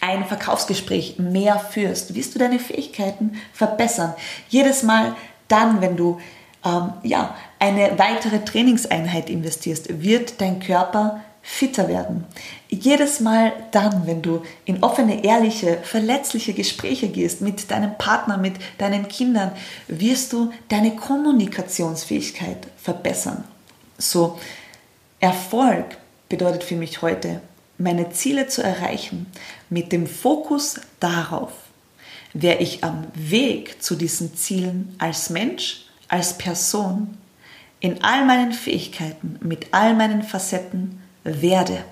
ein 0.00 0.24
Verkaufsgespräch 0.24 1.18
mehr 1.18 1.58
führst, 1.58 2.14
wirst 2.14 2.34
du 2.34 2.38
deine 2.38 2.58
Fähigkeiten 2.58 3.38
verbessern. 3.52 4.14
Jedes 4.48 4.82
Mal 4.82 5.14
dann, 5.48 5.80
wenn 5.80 5.96
du 5.96 6.20
ähm, 6.64 6.92
ja, 7.02 7.36
eine 7.58 7.98
weitere 7.98 8.44
Trainingseinheit 8.44 9.30
investierst, 9.30 10.02
wird 10.02 10.40
dein 10.40 10.60
Körper 10.60 11.20
fitter 11.42 11.88
werden. 11.88 12.24
Jedes 12.68 13.20
Mal 13.20 13.52
dann, 13.70 14.06
wenn 14.06 14.22
du 14.22 14.42
in 14.66 14.82
offene, 14.82 15.24
ehrliche, 15.24 15.78
verletzliche 15.82 16.52
Gespräche 16.52 17.08
gehst 17.08 17.40
mit 17.40 17.70
deinem 17.70 17.96
Partner, 17.96 18.36
mit 18.36 18.54
deinen 18.78 19.08
Kindern, 19.08 19.52
wirst 19.88 20.32
du 20.32 20.52
deine 20.68 20.94
Kommunikationsfähigkeit 20.96 22.66
verbessern. 22.76 23.44
So, 23.98 24.38
Erfolg 25.18 25.96
bedeutet 26.28 26.64
für 26.64 26.76
mich 26.76 27.02
heute, 27.02 27.40
meine 27.78 28.10
Ziele 28.10 28.46
zu 28.46 28.62
erreichen, 28.62 29.26
mit 29.70 29.92
dem 29.92 30.06
Fokus 30.06 30.80
darauf, 31.00 31.52
wer 32.34 32.60
ich 32.60 32.84
am 32.84 33.06
Weg 33.14 33.82
zu 33.82 33.96
diesen 33.96 34.36
Zielen 34.36 34.94
als 34.98 35.30
Mensch, 35.30 35.86
als 36.10 36.36
Person, 36.36 37.16
in 37.78 38.02
all 38.02 38.26
meinen 38.26 38.52
Fähigkeiten, 38.52 39.38
mit 39.40 39.68
all 39.72 39.94
meinen 39.94 40.22
Facetten 40.22 41.00
werde. 41.24 41.82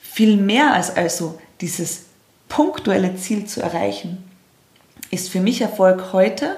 Viel 0.00 0.36
mehr 0.36 0.72
als 0.72 0.96
also 0.96 1.38
dieses 1.60 2.04
punktuelle 2.48 3.16
Ziel 3.16 3.44
zu 3.44 3.60
erreichen, 3.60 4.24
ist 5.10 5.28
für 5.28 5.40
mich 5.40 5.60
Erfolg 5.60 6.12
heute 6.12 6.56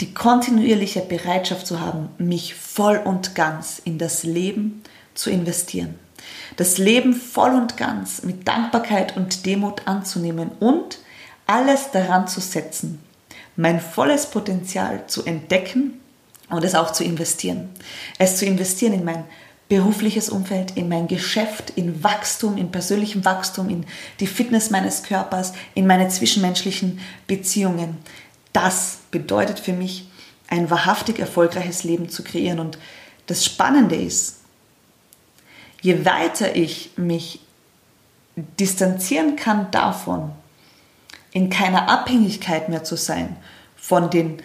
die 0.00 0.12
kontinuierliche 0.12 1.00
Bereitschaft 1.00 1.66
zu 1.66 1.80
haben, 1.80 2.08
mich 2.18 2.54
voll 2.54 2.96
und 2.96 3.34
ganz 3.34 3.80
in 3.84 3.98
das 3.98 4.24
Leben 4.24 4.82
zu 5.14 5.30
investieren. 5.30 5.98
Das 6.56 6.78
Leben 6.78 7.14
voll 7.14 7.52
und 7.52 7.76
ganz 7.76 8.22
mit 8.22 8.48
Dankbarkeit 8.48 9.16
und 9.16 9.46
Demut 9.46 9.86
anzunehmen 9.86 10.50
und 10.58 10.98
alles 11.46 11.90
daran 11.92 12.26
zu 12.26 12.40
setzen, 12.40 13.03
mein 13.56 13.80
volles 13.80 14.26
Potenzial 14.26 15.06
zu 15.06 15.24
entdecken 15.24 16.00
und 16.50 16.64
es 16.64 16.74
auch 16.74 16.92
zu 16.92 17.04
investieren. 17.04 17.70
Es 18.18 18.36
zu 18.36 18.46
investieren 18.46 18.92
in 18.92 19.04
mein 19.04 19.24
berufliches 19.68 20.28
Umfeld, 20.28 20.76
in 20.76 20.88
mein 20.88 21.08
Geschäft, 21.08 21.70
in 21.76 22.04
Wachstum, 22.04 22.58
in 22.58 22.70
persönlichem 22.70 23.24
Wachstum, 23.24 23.70
in 23.70 23.86
die 24.20 24.26
Fitness 24.26 24.70
meines 24.70 25.02
Körpers, 25.02 25.52
in 25.74 25.86
meine 25.86 26.08
zwischenmenschlichen 26.08 27.00
Beziehungen. 27.26 27.98
Das 28.52 28.98
bedeutet 29.10 29.58
für 29.58 29.72
mich, 29.72 30.08
ein 30.48 30.70
wahrhaftig 30.70 31.18
erfolgreiches 31.18 31.84
Leben 31.84 32.08
zu 32.08 32.22
kreieren. 32.22 32.60
Und 32.60 32.78
das 33.26 33.44
Spannende 33.44 33.96
ist, 33.96 34.40
je 35.80 36.04
weiter 36.04 36.54
ich 36.54 36.90
mich 36.96 37.40
distanzieren 38.36 39.36
kann 39.36 39.70
davon, 39.70 40.32
in 41.34 41.50
keiner 41.50 41.90
Abhängigkeit 41.90 42.70
mehr 42.70 42.84
zu 42.84 42.96
sein 42.96 43.36
von 43.76 44.08
den 44.08 44.42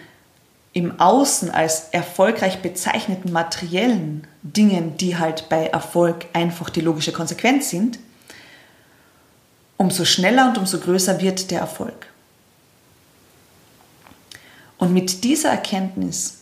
im 0.72 1.00
Außen 1.00 1.50
als 1.50 1.88
erfolgreich 1.90 2.60
bezeichneten 2.62 3.32
materiellen 3.32 4.26
Dingen, 4.42 4.96
die 4.98 5.16
halt 5.16 5.48
bei 5.48 5.66
Erfolg 5.66 6.26
einfach 6.32 6.68
die 6.68 6.80
logische 6.80 7.12
Konsequenz 7.12 7.70
sind, 7.70 7.98
umso 9.76 10.04
schneller 10.04 10.48
und 10.48 10.58
umso 10.58 10.78
größer 10.78 11.20
wird 11.20 11.50
der 11.50 11.60
Erfolg. 11.60 12.08
Und 14.78 14.92
mit 14.92 15.24
dieser 15.24 15.50
Erkenntnis 15.50 16.38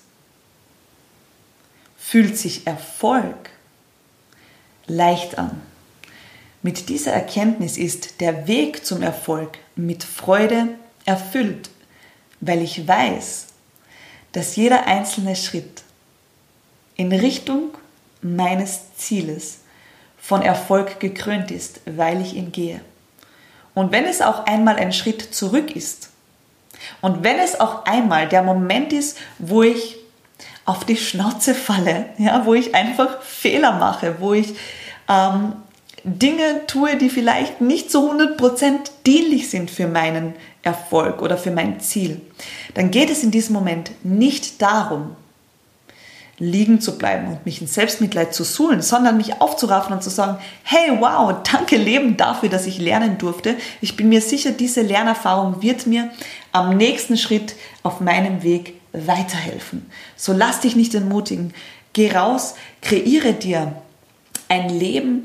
fühlt 1.97 2.37
sich 2.37 2.67
Erfolg 2.67 3.51
leicht 4.87 5.39
an. 5.39 5.61
Mit 6.63 6.89
dieser 6.89 7.13
Erkenntnis 7.13 7.77
ist 7.79 8.21
der 8.21 8.49
Weg 8.49 8.85
zum 8.85 9.03
Erfolg 9.03 9.59
mit 9.77 10.03
Freude 10.03 10.69
erfüllt, 11.05 11.71
weil 12.41 12.63
ich 12.63 12.87
weiß, 12.87 13.47
dass 14.33 14.57
jeder 14.57 14.87
einzelne 14.87 15.37
Schritt 15.37 15.83
in 16.97 17.13
Richtung 17.13 17.71
meines 18.23 18.95
Zieles 18.97 19.59
von 20.19 20.43
Erfolg 20.43 20.99
gekrönt 20.99 21.51
ist, 21.51 21.81
weil 21.87 22.21
ich 22.21 22.35
ihn 22.35 22.51
gehe. 22.51 22.81
Und 23.75 23.93
wenn 23.93 24.05
es 24.05 24.21
auch 24.21 24.47
einmal 24.47 24.77
ein 24.77 24.93
Schritt 24.93 25.35
zurück 25.35 25.75
ist 25.77 26.11
und 27.01 27.23
wenn 27.23 27.39
es 27.39 27.61
auch 27.61 27.85
einmal 27.85 28.29
der 28.29 28.43
Moment 28.43 28.93
ist, 28.93 29.17
wo 29.39 29.63
ich 29.63 29.97
auf 30.65 30.85
die 30.85 30.97
Schnauze 30.97 31.55
falle, 31.55 32.07
ja, 32.19 32.45
wo 32.45 32.55
ich 32.55 32.75
einfach 32.75 33.23
Fehler 33.23 33.73
mache, 33.73 34.17
wo 34.19 34.35
ich 34.35 34.55
ähm, 35.09 35.53
Dinge 36.05 36.67
tue, 36.67 36.97
die 36.97 37.11
vielleicht 37.11 37.61
nicht 37.61 37.91
zu 37.91 38.11
100% 38.11 38.79
dienlich 39.07 39.51
sind 39.51 39.71
für 39.71 39.87
meinen 39.87 40.35
Erfolg 40.63 41.23
oder 41.23 41.37
für 41.37 41.51
mein 41.51 41.81
Ziel, 41.81 42.21
dann 42.75 42.91
geht 42.91 43.11
es 43.11 43.23
in 43.23 43.31
diesem 43.31 43.55
Moment 43.55 43.91
nicht 44.05 44.63
darum, 44.63 45.17
liegen 46.39 46.81
zu 46.81 46.99
bleiben 46.99 47.27
und 47.29 47.45
mich 47.45 47.61
in 47.61 47.67
Selbstmitleid 47.67 48.33
zu 48.33 48.45
suhlen, 48.45 48.81
sondern 48.81 49.17
mich 49.17 49.41
aufzuraffen 49.41 49.93
und 49.93 50.05
zu 50.05 50.11
sagen, 50.11 50.39
hey, 50.63 50.97
wow, 51.01 51.35
danke 51.51 51.77
Leben 51.77 52.17
dafür, 52.17 52.49
dass 52.49 52.67
ich 52.67 52.79
lernen 52.79 53.19
durfte. 53.19 53.57
Ich 53.81 53.97
bin 53.97 54.09
mir 54.09 54.21
sicher, 54.21 54.53
diese 54.53 54.83
Lernerfahrung 54.83 55.63
wird 55.63 55.87
mir 55.87 56.11
am 56.53 56.77
nächsten 56.77 57.17
Schritt 57.17 57.57
auf 57.83 58.01
meinem 58.01 58.45
Weg 58.45 58.75
weiterhelfen. 58.93 59.91
So 60.17 60.33
lass 60.33 60.61
dich 60.61 60.77
nicht 60.77 60.95
entmutigen. 60.95 61.55
Geh 61.93 62.13
raus, 62.13 62.55
kreiere 62.83 63.33
dir 63.33 63.73
ein 64.49 64.69
Leben 64.69 65.25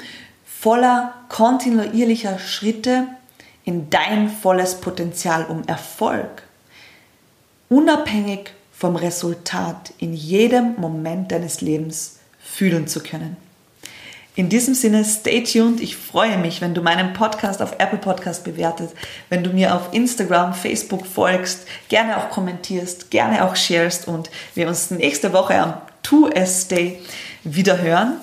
voller 0.63 1.13
kontinuierlicher 1.27 2.39
Schritte 2.39 3.07
in 3.65 3.89
dein 3.89 4.29
volles 4.29 4.75
Potenzial, 4.75 5.45
um 5.45 5.63
Erfolg 5.67 6.43
unabhängig 7.67 8.53
vom 8.71 8.95
Resultat 8.95 9.93
in 9.97 10.13
jedem 10.13 10.75
Moment 10.77 11.33
deines 11.33 11.59
Lebens 11.59 12.19
fühlen 12.41 12.87
zu 12.87 13.01
können. 13.01 13.35
In 14.35 14.47
diesem 14.47 14.73
Sinne, 14.73 15.03
stay 15.03 15.43
tuned. 15.43 15.81
Ich 15.81 15.97
freue 15.97 16.37
mich, 16.37 16.61
wenn 16.61 16.73
du 16.73 16.81
meinen 16.81 17.11
Podcast 17.11 17.61
auf 17.61 17.73
Apple 17.79 17.99
Podcast 17.99 18.45
bewertest, 18.45 18.93
wenn 19.29 19.43
du 19.43 19.49
mir 19.49 19.75
auf 19.75 19.93
Instagram, 19.93 20.53
Facebook 20.53 21.05
folgst, 21.05 21.67
gerne 21.89 22.17
auch 22.17 22.29
kommentierst, 22.29 23.11
gerne 23.11 23.43
auch 23.43 23.57
sharest 23.57 24.07
und 24.07 24.29
wir 24.55 24.69
uns 24.69 24.91
nächste 24.91 25.33
Woche 25.33 25.55
am 25.55 25.73
2S 26.05 26.69
Day 26.69 27.01
wieder 27.43 27.79
hören 27.81 28.13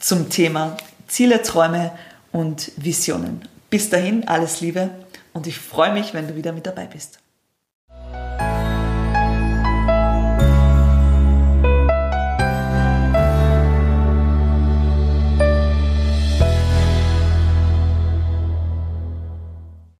zum 0.00 0.30
Thema 0.30 0.78
Ziele, 1.10 1.42
Träume 1.42 1.92
und 2.32 2.72
Visionen. 2.76 3.42
Bis 3.68 3.90
dahin, 3.90 4.26
alles 4.28 4.60
Liebe 4.60 4.90
und 5.32 5.46
ich 5.46 5.58
freue 5.58 5.92
mich, 5.92 6.14
wenn 6.14 6.28
du 6.28 6.36
wieder 6.36 6.52
mit 6.52 6.66
dabei 6.66 6.86
bist. 6.86 7.19